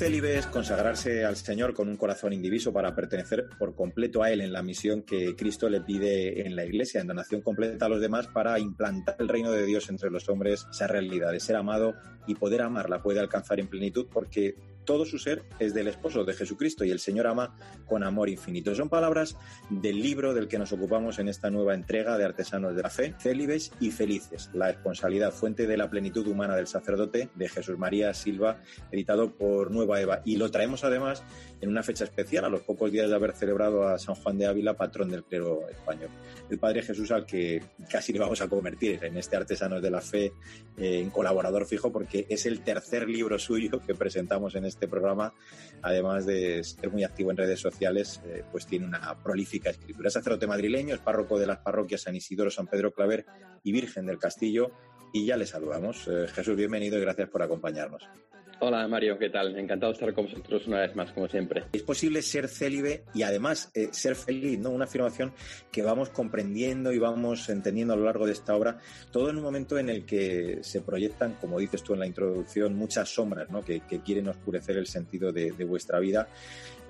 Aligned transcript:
Ser 0.00 0.08
célibe 0.08 0.38
es 0.38 0.46
consagrarse 0.46 1.26
al 1.26 1.36
Señor 1.36 1.74
con 1.74 1.86
un 1.86 1.98
corazón 1.98 2.32
indiviso 2.32 2.72
para 2.72 2.94
pertenecer 2.94 3.50
por 3.58 3.74
completo 3.74 4.22
a 4.22 4.30
Él 4.30 4.40
en 4.40 4.50
la 4.50 4.62
misión 4.62 5.02
que 5.02 5.36
Cristo 5.36 5.68
le 5.68 5.82
pide 5.82 6.46
en 6.46 6.56
la 6.56 6.64
Iglesia, 6.64 7.02
en 7.02 7.06
donación 7.06 7.42
completa 7.42 7.84
a 7.84 7.90
los 7.90 8.00
demás 8.00 8.26
para 8.26 8.58
implantar 8.58 9.16
el 9.18 9.28
reino 9.28 9.50
de 9.50 9.66
Dios 9.66 9.90
entre 9.90 10.10
los 10.10 10.26
hombres, 10.30 10.66
esa 10.70 10.86
realidad 10.86 11.32
de 11.32 11.40
ser 11.40 11.56
amado 11.56 11.96
y 12.26 12.34
poder 12.34 12.62
amarla 12.62 13.02
puede 13.02 13.20
alcanzar 13.20 13.60
en 13.60 13.68
plenitud 13.68 14.06
porque 14.10 14.54
todo 14.90 15.06
su 15.06 15.20
ser 15.20 15.44
es 15.60 15.72
del 15.72 15.86
esposo 15.86 16.24
de 16.24 16.34
Jesucristo 16.34 16.84
y 16.84 16.90
el 16.90 16.98
Señor 16.98 17.28
ama 17.28 17.56
con 17.86 18.02
amor 18.02 18.28
infinito. 18.28 18.74
Son 18.74 18.88
palabras 18.88 19.36
del 19.68 20.02
libro 20.02 20.34
del 20.34 20.48
que 20.48 20.58
nos 20.58 20.72
ocupamos 20.72 21.20
en 21.20 21.28
esta 21.28 21.48
nueva 21.48 21.74
entrega 21.74 22.18
de 22.18 22.24
Artesanos 22.24 22.74
de 22.74 22.82
la 22.82 22.90
Fe, 22.90 23.14
Célibes 23.20 23.70
y 23.78 23.92
Felices, 23.92 24.50
la 24.52 24.66
responsabilidad 24.66 25.32
fuente 25.32 25.68
de 25.68 25.76
la 25.76 25.88
plenitud 25.88 26.26
humana 26.26 26.56
del 26.56 26.66
sacerdote 26.66 27.28
de 27.36 27.48
Jesús 27.48 27.78
María 27.78 28.12
Silva, 28.14 28.64
editado 28.90 29.36
por 29.36 29.70
Nueva 29.70 30.00
Eva. 30.00 30.22
Y 30.24 30.34
lo 30.34 30.50
traemos 30.50 30.82
además 30.82 31.22
en 31.60 31.68
una 31.68 31.84
fecha 31.84 32.02
especial, 32.02 32.44
a 32.44 32.48
los 32.48 32.62
pocos 32.62 32.90
días 32.90 33.08
de 33.08 33.14
haber 33.14 33.36
celebrado 33.36 33.86
a 33.86 33.96
San 33.96 34.16
Juan 34.16 34.38
de 34.38 34.46
Ávila, 34.46 34.74
patrón 34.74 35.08
del 35.08 35.22
clero 35.22 35.68
español. 35.68 36.10
El 36.50 36.58
Padre 36.58 36.82
Jesús 36.82 37.12
al 37.12 37.26
que 37.26 37.62
casi 37.88 38.12
le 38.12 38.18
vamos 38.18 38.40
a 38.40 38.48
convertir 38.48 39.04
en 39.04 39.16
este 39.16 39.36
Artesanos 39.36 39.82
de 39.82 39.90
la 39.90 40.00
Fe 40.00 40.32
eh, 40.76 40.98
en 40.98 41.10
colaborador 41.10 41.66
fijo 41.66 41.92
porque 41.92 42.26
es 42.28 42.46
el 42.46 42.62
tercer 42.62 43.08
libro 43.08 43.38
suyo 43.38 43.80
que 43.80 43.94
presentamos 43.94 44.54
en 44.54 44.64
este 44.64 44.79
este 44.80 44.88
programa, 44.88 45.34
además 45.82 46.24
de 46.24 46.64
ser 46.64 46.90
muy 46.90 47.04
activo 47.04 47.30
en 47.30 47.36
redes 47.36 47.60
sociales, 47.60 48.22
eh, 48.24 48.44
pues 48.50 48.66
tiene 48.66 48.86
una 48.86 49.14
prolífica 49.22 49.68
escritura. 49.68 50.08
Es 50.08 50.14
sacerdote 50.14 50.46
madrileño, 50.46 50.94
es 50.94 51.00
párroco 51.00 51.38
de 51.38 51.46
las 51.46 51.58
parroquias 51.58 52.00
San 52.00 52.16
Isidoro, 52.16 52.50
San 52.50 52.66
Pedro 52.66 52.92
Claver 52.92 53.26
y 53.62 53.72
Virgen 53.72 54.06
del 54.06 54.18
Castillo. 54.18 54.70
Y 55.12 55.26
ya 55.26 55.36
le 55.36 55.46
saludamos. 55.46 56.06
Eh, 56.08 56.26
Jesús, 56.28 56.56
bienvenido 56.56 56.98
y 56.98 57.00
gracias 57.00 57.28
por 57.28 57.42
acompañarnos. 57.42 58.08
Hola 58.62 58.86
Mario, 58.86 59.18
¿qué 59.18 59.30
tal? 59.30 59.58
Encantado 59.58 59.90
de 59.90 59.94
estar 59.94 60.12
con 60.12 60.26
vosotros 60.26 60.66
una 60.66 60.80
vez 60.80 60.94
más, 60.94 61.10
como 61.12 61.26
siempre. 61.28 61.64
Es 61.72 61.82
posible 61.82 62.20
ser 62.20 62.46
célibe 62.46 63.04
y 63.14 63.22
además 63.22 63.70
eh, 63.72 63.88
ser 63.90 64.14
feliz, 64.16 64.58
¿no? 64.58 64.68
Una 64.68 64.84
afirmación 64.84 65.32
que 65.72 65.82
vamos 65.82 66.10
comprendiendo 66.10 66.92
y 66.92 66.98
vamos 66.98 67.48
entendiendo 67.48 67.94
a 67.94 67.96
lo 67.96 68.04
largo 68.04 68.26
de 68.26 68.32
esta 68.32 68.54
obra, 68.54 68.76
todo 69.10 69.30
en 69.30 69.38
un 69.38 69.42
momento 69.42 69.78
en 69.78 69.88
el 69.88 70.04
que 70.04 70.58
se 70.60 70.82
proyectan, 70.82 71.38
como 71.40 71.58
dices 71.58 71.82
tú 71.82 71.94
en 71.94 72.00
la 72.00 72.06
introducción, 72.06 72.76
muchas 72.76 73.08
sombras, 73.08 73.48
¿no? 73.48 73.64
Que, 73.64 73.80
quieren 74.04 74.28
oscurecer 74.28 74.76
el 74.76 74.86
sentido 74.86 75.32
de, 75.32 75.52
vuestra 75.64 75.98
vida. 75.98 76.28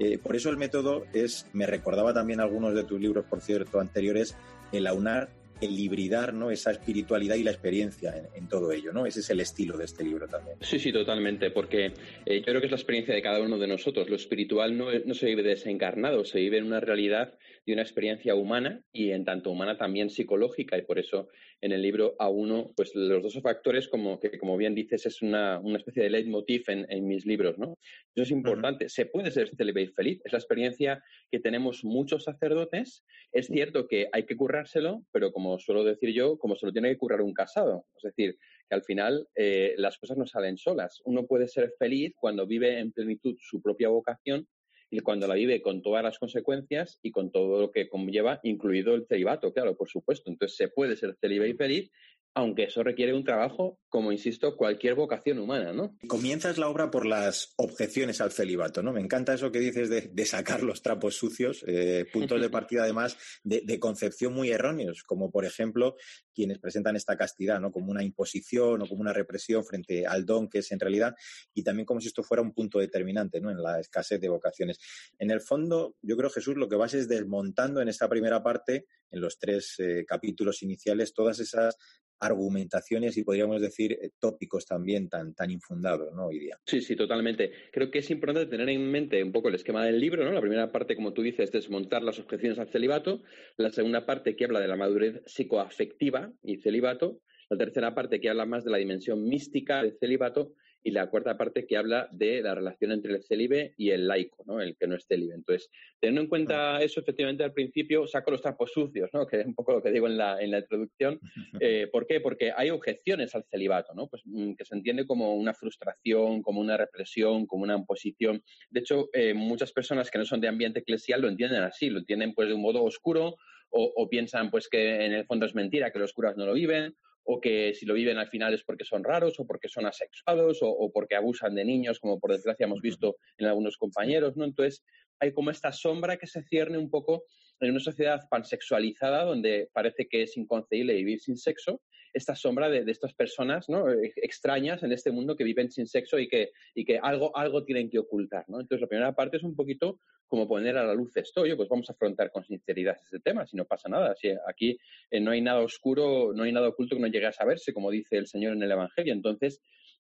Eh, 0.00 0.18
por 0.18 0.34
eso 0.34 0.50
el 0.50 0.56
método 0.56 1.04
es, 1.12 1.46
me 1.52 1.66
recordaba 1.66 2.12
también 2.12 2.40
algunos 2.40 2.74
de 2.74 2.82
tus 2.82 3.00
libros, 3.00 3.24
por 3.26 3.40
cierto, 3.42 3.78
anteriores, 3.78 4.34
el 4.72 4.88
aunar 4.88 5.28
el 5.60 5.78
hibridar 5.78 6.34
¿no? 6.34 6.50
esa 6.50 6.70
espiritualidad 6.70 7.36
y 7.36 7.42
la 7.42 7.50
experiencia 7.50 8.14
en, 8.34 8.48
todo 8.48 8.72
ello. 8.72 8.92
¿no? 8.92 9.06
Ese 9.06 9.20
es 9.20 9.30
el 9.30 9.40
estilo 9.40 9.76
de 9.76 9.84
este 9.84 10.04
libro 10.04 10.26
también. 10.26 10.56
Sí, 10.60 10.78
sí, 10.78 10.92
totalmente, 10.92 11.50
porque 11.50 11.92
eh, 12.26 12.38
yo 12.38 12.44
creo 12.44 12.60
que 12.60 12.66
es 12.66 12.72
la 12.72 12.76
experiencia 12.76 13.14
de 13.14 13.22
cada 13.22 13.40
uno 13.40 13.58
de 13.58 13.66
nosotros. 13.66 14.08
Lo 14.08 14.16
espiritual 14.16 14.76
no, 14.76 14.86
no, 15.04 15.14
se 15.14 15.26
vive 15.26 15.42
desencarnado, 15.42 16.24
se 16.24 16.40
vive 16.40 16.58
en 16.58 16.64
una 16.64 16.80
realidad 16.80 17.34
de 17.70 17.74
una 17.74 17.82
experiencia 17.82 18.34
humana 18.34 18.82
y 18.92 19.10
en 19.12 19.24
tanto 19.24 19.50
humana 19.50 19.78
también 19.78 20.10
psicológica. 20.10 20.76
Y 20.76 20.82
por 20.82 20.98
eso 20.98 21.28
en 21.60 21.72
el 21.72 21.82
libro 21.82 22.16
a 22.18 22.28
uno, 22.28 22.72
pues 22.76 22.94
los 22.94 23.22
dos 23.22 23.40
factores, 23.40 23.88
como 23.88 24.18
que 24.18 24.38
como 24.38 24.56
bien 24.56 24.74
dices, 24.74 25.06
es 25.06 25.22
una, 25.22 25.60
una 25.60 25.78
especie 25.78 26.02
de 26.02 26.10
leitmotiv 26.10 26.64
en, 26.68 26.86
en, 26.88 27.06
mis 27.06 27.26
libros. 27.26 27.58
¿no? 27.58 27.78
Eso 28.14 28.22
es 28.24 28.30
importante. 28.30 28.88
Se 28.88 29.06
puede 29.06 29.30
ser 29.30 29.50
célibe 29.56 29.82
y 29.82 29.86
feliz. 29.86 30.20
Es 30.24 30.32
la 30.32 30.38
experiencia 30.38 31.02
que 31.30 31.38
tenemos 31.38 31.84
muchos 31.84 32.24
sacerdotes. 32.24 33.04
Es 33.32 33.46
cierto 33.46 33.86
que 33.86 34.08
hay 34.12 34.24
que 34.24 34.36
currárselo, 34.36 35.04
pero 35.12 35.32
como 35.32 35.58
suelo 35.58 35.84
decir 35.84 36.12
yo, 36.12 36.38
como 36.38 36.56
se 36.56 36.66
lo 36.66 36.72
tiene 36.72 36.90
que 36.90 36.98
currar 36.98 37.20
un 37.20 37.34
casado. 37.34 37.86
Es 37.96 38.02
decir, 38.02 38.36
que 38.68 38.74
al 38.74 38.82
final 38.82 39.28
eh, 39.36 39.74
las 39.76 39.98
cosas 39.98 40.18
no 40.18 40.26
salen 40.26 40.56
solas. 40.56 41.00
Uno 41.04 41.26
puede 41.26 41.46
ser 41.46 41.72
feliz 41.78 42.14
cuando 42.16 42.46
vive 42.46 42.78
en 42.78 42.92
plenitud 42.92 43.36
su 43.38 43.62
propia 43.62 43.88
vocación 43.88 44.48
y 44.90 45.00
cuando 45.00 45.26
la 45.26 45.34
vive 45.34 45.62
con 45.62 45.82
todas 45.82 46.02
las 46.02 46.18
consecuencias 46.18 46.98
y 47.02 47.12
con 47.12 47.30
todo 47.30 47.60
lo 47.60 47.70
que 47.70 47.88
conlleva, 47.88 48.40
incluido 48.42 48.94
el 48.94 49.06
celibato, 49.06 49.52
claro, 49.52 49.76
por 49.76 49.88
supuesto. 49.88 50.30
Entonces 50.30 50.56
se 50.56 50.68
puede 50.68 50.96
ser 50.96 51.16
célibe 51.20 51.48
y 51.48 51.54
feliz 51.54 51.90
aunque 52.34 52.64
eso 52.64 52.82
requiere 52.82 53.12
un 53.12 53.24
trabajo, 53.24 53.80
como 53.88 54.12
insisto, 54.12 54.56
cualquier 54.56 54.94
vocación 54.94 55.38
humana, 55.38 55.72
¿no? 55.72 55.96
Comienzas 56.06 56.58
la 56.58 56.68
obra 56.68 56.90
por 56.90 57.04
las 57.04 57.54
objeciones 57.56 58.20
al 58.20 58.30
celibato, 58.30 58.82
¿no? 58.82 58.92
Me 58.92 59.00
encanta 59.00 59.34
eso 59.34 59.50
que 59.50 59.58
dices 59.58 59.90
de, 59.90 60.26
sacar 60.26 60.62
los 60.62 60.80
trapos 60.80 61.16
sucios, 61.16 61.64
eh, 61.66 62.06
puntos 62.12 62.40
de 62.40 62.48
partida 62.50 62.84
además 62.84 63.16
de, 63.42 63.80
concepción 63.80 64.32
muy 64.32 64.50
erróneos, 64.50 65.02
como 65.02 65.30
por 65.30 65.44
ejemplo 65.44 65.96
quienes 66.32 66.58
presentan 66.58 66.94
esta 66.94 67.16
castidad, 67.16 67.60
¿no? 67.60 67.72
Como 67.72 67.90
una 67.90 68.04
imposición 68.04 68.82
o 68.82 68.86
como 68.86 69.00
una 69.00 69.12
represión 69.12 69.64
frente 69.64 70.06
al 70.06 70.24
don 70.24 70.48
que 70.48 70.58
es 70.58 70.70
en 70.70 70.78
realidad, 70.78 71.16
y 71.52 71.64
también 71.64 71.86
como 71.86 72.00
si 72.00 72.08
esto 72.08 72.22
fuera 72.22 72.42
un 72.42 72.52
punto 72.52 72.78
determinante, 72.78 73.40
¿no? 73.40 73.50
En 73.50 73.60
la 73.60 73.80
escasez 73.80 74.20
de 74.20 74.28
vocaciones. 74.28 74.78
En 75.18 75.32
el 75.32 75.40
fondo, 75.40 75.96
yo 76.00 76.16
creo, 76.16 76.30
Jesús, 76.30 76.56
lo 76.56 76.68
que 76.68 76.76
vas 76.76 76.94
es 76.94 77.08
desmontando 77.08 77.80
en 77.80 77.88
esta 77.88 78.08
primera 78.08 78.42
parte, 78.42 78.86
en 79.10 79.20
los 79.20 79.38
tres 79.38 79.74
eh, 79.78 80.04
capítulos 80.06 80.62
iniciales, 80.62 81.12
todas 81.12 81.40
esas 81.40 81.76
argumentaciones 82.20 83.16
y 83.16 83.24
podríamos 83.24 83.60
decir 83.60 83.92
eh, 83.92 84.10
tópicos 84.18 84.66
también 84.66 85.08
tan, 85.08 85.34
tan 85.34 85.50
infundados, 85.50 86.12
¿no? 86.14 86.26
Hoy 86.26 86.38
día. 86.38 86.58
Sí, 86.66 86.80
sí, 86.80 86.94
totalmente. 86.94 87.50
Creo 87.72 87.90
que 87.90 87.98
es 87.98 88.10
importante 88.10 88.50
tener 88.50 88.68
en 88.68 88.90
mente 88.90 89.22
un 89.22 89.32
poco 89.32 89.48
el 89.48 89.54
esquema 89.54 89.84
del 89.84 89.98
libro, 89.98 90.24
¿no? 90.24 90.32
La 90.32 90.40
primera 90.40 90.70
parte, 90.70 90.94
como 90.94 91.12
tú 91.12 91.22
dices, 91.22 91.44
es 91.44 91.52
desmontar 91.52 92.02
las 92.02 92.18
objeciones 92.18 92.58
al 92.58 92.68
celibato. 92.68 93.22
La 93.56 93.70
segunda 93.70 94.06
parte 94.06 94.36
que 94.36 94.44
habla 94.44 94.60
de 94.60 94.68
la 94.68 94.76
madurez 94.76 95.22
psicoafectiva 95.26 96.32
y 96.42 96.58
celibato. 96.58 97.20
La 97.48 97.56
tercera 97.56 97.94
parte 97.94 98.20
que 98.20 98.30
habla 98.30 98.46
más 98.46 98.64
de 98.64 98.70
la 98.70 98.78
dimensión 98.78 99.24
mística 99.24 99.82
del 99.82 99.96
celibato 99.98 100.52
y 100.82 100.90
la 100.90 101.08
cuarta 101.10 101.36
parte 101.36 101.66
que 101.66 101.76
habla 101.76 102.08
de 102.10 102.40
la 102.40 102.54
relación 102.54 102.92
entre 102.92 103.12
el 103.14 103.22
célibe 103.22 103.74
y 103.76 103.90
el 103.90 104.08
laico, 104.08 104.44
¿no? 104.46 104.60
el 104.60 104.76
que 104.76 104.86
no 104.86 104.96
es 104.96 105.06
célibe. 105.06 105.34
Entonces, 105.34 105.70
teniendo 106.00 106.22
en 106.22 106.28
cuenta 106.28 106.76
ah. 106.76 106.82
eso, 106.82 107.00
efectivamente, 107.00 107.44
al 107.44 107.52
principio 107.52 108.06
saco 108.06 108.30
los 108.30 108.40
trapos 108.40 108.72
sucios, 108.72 109.10
¿no? 109.12 109.26
que 109.26 109.40
es 109.40 109.46
un 109.46 109.54
poco 109.54 109.72
lo 109.72 109.82
que 109.82 109.90
digo 109.90 110.06
en 110.06 110.16
la, 110.16 110.40
en 110.40 110.50
la 110.50 110.58
introducción. 110.58 111.20
Eh, 111.62 111.88
¿Por 111.92 112.06
qué? 112.06 112.20
Porque 112.20 112.52
hay 112.56 112.70
objeciones 112.70 113.34
al 113.34 113.44
celibato, 113.44 113.92
¿no? 113.92 114.08
pues, 114.08 114.22
mm, 114.24 114.54
que 114.54 114.64
se 114.64 114.74
entiende 114.74 115.06
como 115.06 115.34
una 115.34 115.52
frustración, 115.52 116.42
como 116.42 116.60
una 116.60 116.76
represión, 116.76 117.46
como 117.46 117.64
una 117.64 117.76
imposición. 117.76 118.42
De 118.70 118.80
hecho, 118.80 119.10
eh, 119.12 119.34
muchas 119.34 119.72
personas 119.72 120.10
que 120.10 120.18
no 120.18 120.24
son 120.24 120.40
de 120.40 120.48
ambiente 120.48 120.80
eclesial 120.80 121.20
lo 121.20 121.28
entienden 121.28 121.62
así, 121.62 121.90
lo 121.90 121.98
entienden 121.98 122.34
pues 122.34 122.48
de 122.48 122.54
un 122.54 122.62
modo 122.62 122.82
oscuro 122.82 123.36
o, 123.68 123.92
o 123.94 124.08
piensan 124.08 124.50
pues 124.50 124.68
que 124.68 125.04
en 125.04 125.12
el 125.12 125.26
fondo 125.26 125.44
es 125.44 125.54
mentira, 125.54 125.90
que 125.90 125.98
los 125.98 126.12
curas 126.12 126.36
no 126.36 126.46
lo 126.46 126.54
viven 126.54 126.94
o 127.32 127.40
que 127.40 127.72
si 127.74 127.86
lo 127.86 127.94
viven 127.94 128.18
al 128.18 128.28
final 128.28 128.52
es 128.54 128.64
porque 128.64 128.84
son 128.84 129.04
raros 129.04 129.38
o 129.38 129.46
porque 129.46 129.68
son 129.68 129.86
asexuados 129.86 130.58
o, 130.62 130.90
porque 130.92 131.14
abusan 131.14 131.54
de 131.54 131.64
niños, 131.64 132.00
como 132.00 132.18
por 132.18 132.32
desgracia 132.32 132.64
hemos 132.64 132.80
visto 132.80 133.18
en 133.38 133.46
algunos 133.46 133.76
compañeros, 133.76 134.36
¿no? 134.36 134.44
Entonces, 134.44 134.84
hay 135.20 135.32
como 135.32 135.50
esta 135.50 135.70
sombra 135.70 136.16
que 136.16 136.26
se 136.26 136.42
cierne 136.42 136.76
un 136.76 136.90
poco 136.90 137.22
en 137.60 137.70
una 137.70 137.78
sociedad 137.78 138.20
pansexualizada 138.28 139.22
donde 139.22 139.68
parece 139.72 140.08
que 140.08 140.24
es 140.24 140.36
inconcebible 140.36 140.94
vivir 140.94 141.20
sin 141.20 141.36
sexo, 141.36 141.80
esta 142.12 142.34
sombra 142.34 142.68
de, 142.68 142.90
estas 142.90 143.14
personas 143.14 143.68
¿no? 143.68 143.86
extrañas 144.16 144.82
en 144.82 144.92
este 144.92 145.10
mundo 145.10 145.36
que 145.36 145.44
viven 145.44 145.70
sin 145.70 145.86
sexo 145.86 146.18
y 146.18 146.28
que, 146.28 146.50
y 146.74 146.84
que 146.84 146.98
algo, 146.98 147.36
algo 147.36 147.64
tienen 147.64 147.90
que 147.90 147.98
ocultar. 147.98 148.44
¿no? 148.48 148.60
Entonces, 148.60 148.82
la 148.82 148.88
primera 148.88 149.12
parte 149.14 149.36
es 149.36 149.42
un 149.42 149.54
poquito 149.54 150.00
como 150.26 150.46
poner 150.46 150.76
a 150.76 150.84
la 150.84 150.94
luz 150.94 151.16
esto. 151.16 151.44
Yo, 151.44 151.56
pues 151.56 151.68
vamos 151.68 151.90
a 151.90 151.92
afrontar 151.92 152.30
con 152.30 152.44
sinceridad 152.44 152.96
este 153.02 153.18
tema, 153.18 153.46
si 153.46 153.56
no 153.56 153.64
pasa 153.64 153.88
nada. 153.88 154.14
Si 154.16 154.30
aquí 154.48 154.78
eh, 155.10 155.20
no 155.20 155.32
hay 155.32 155.40
nada 155.40 155.60
oscuro, 155.60 156.32
no 156.32 156.44
hay 156.44 156.52
nada 156.52 156.68
oculto 156.68 156.94
que 156.94 157.02
no 157.02 157.08
llegue 157.08 157.26
a 157.26 157.32
saberse, 157.32 157.72
como 157.72 157.90
dice 157.90 158.16
el 158.16 158.28
Señor 158.28 158.52
en 158.52 158.62
el 158.62 158.70
Evangelio. 158.70 159.12
Entonces, 159.12 159.60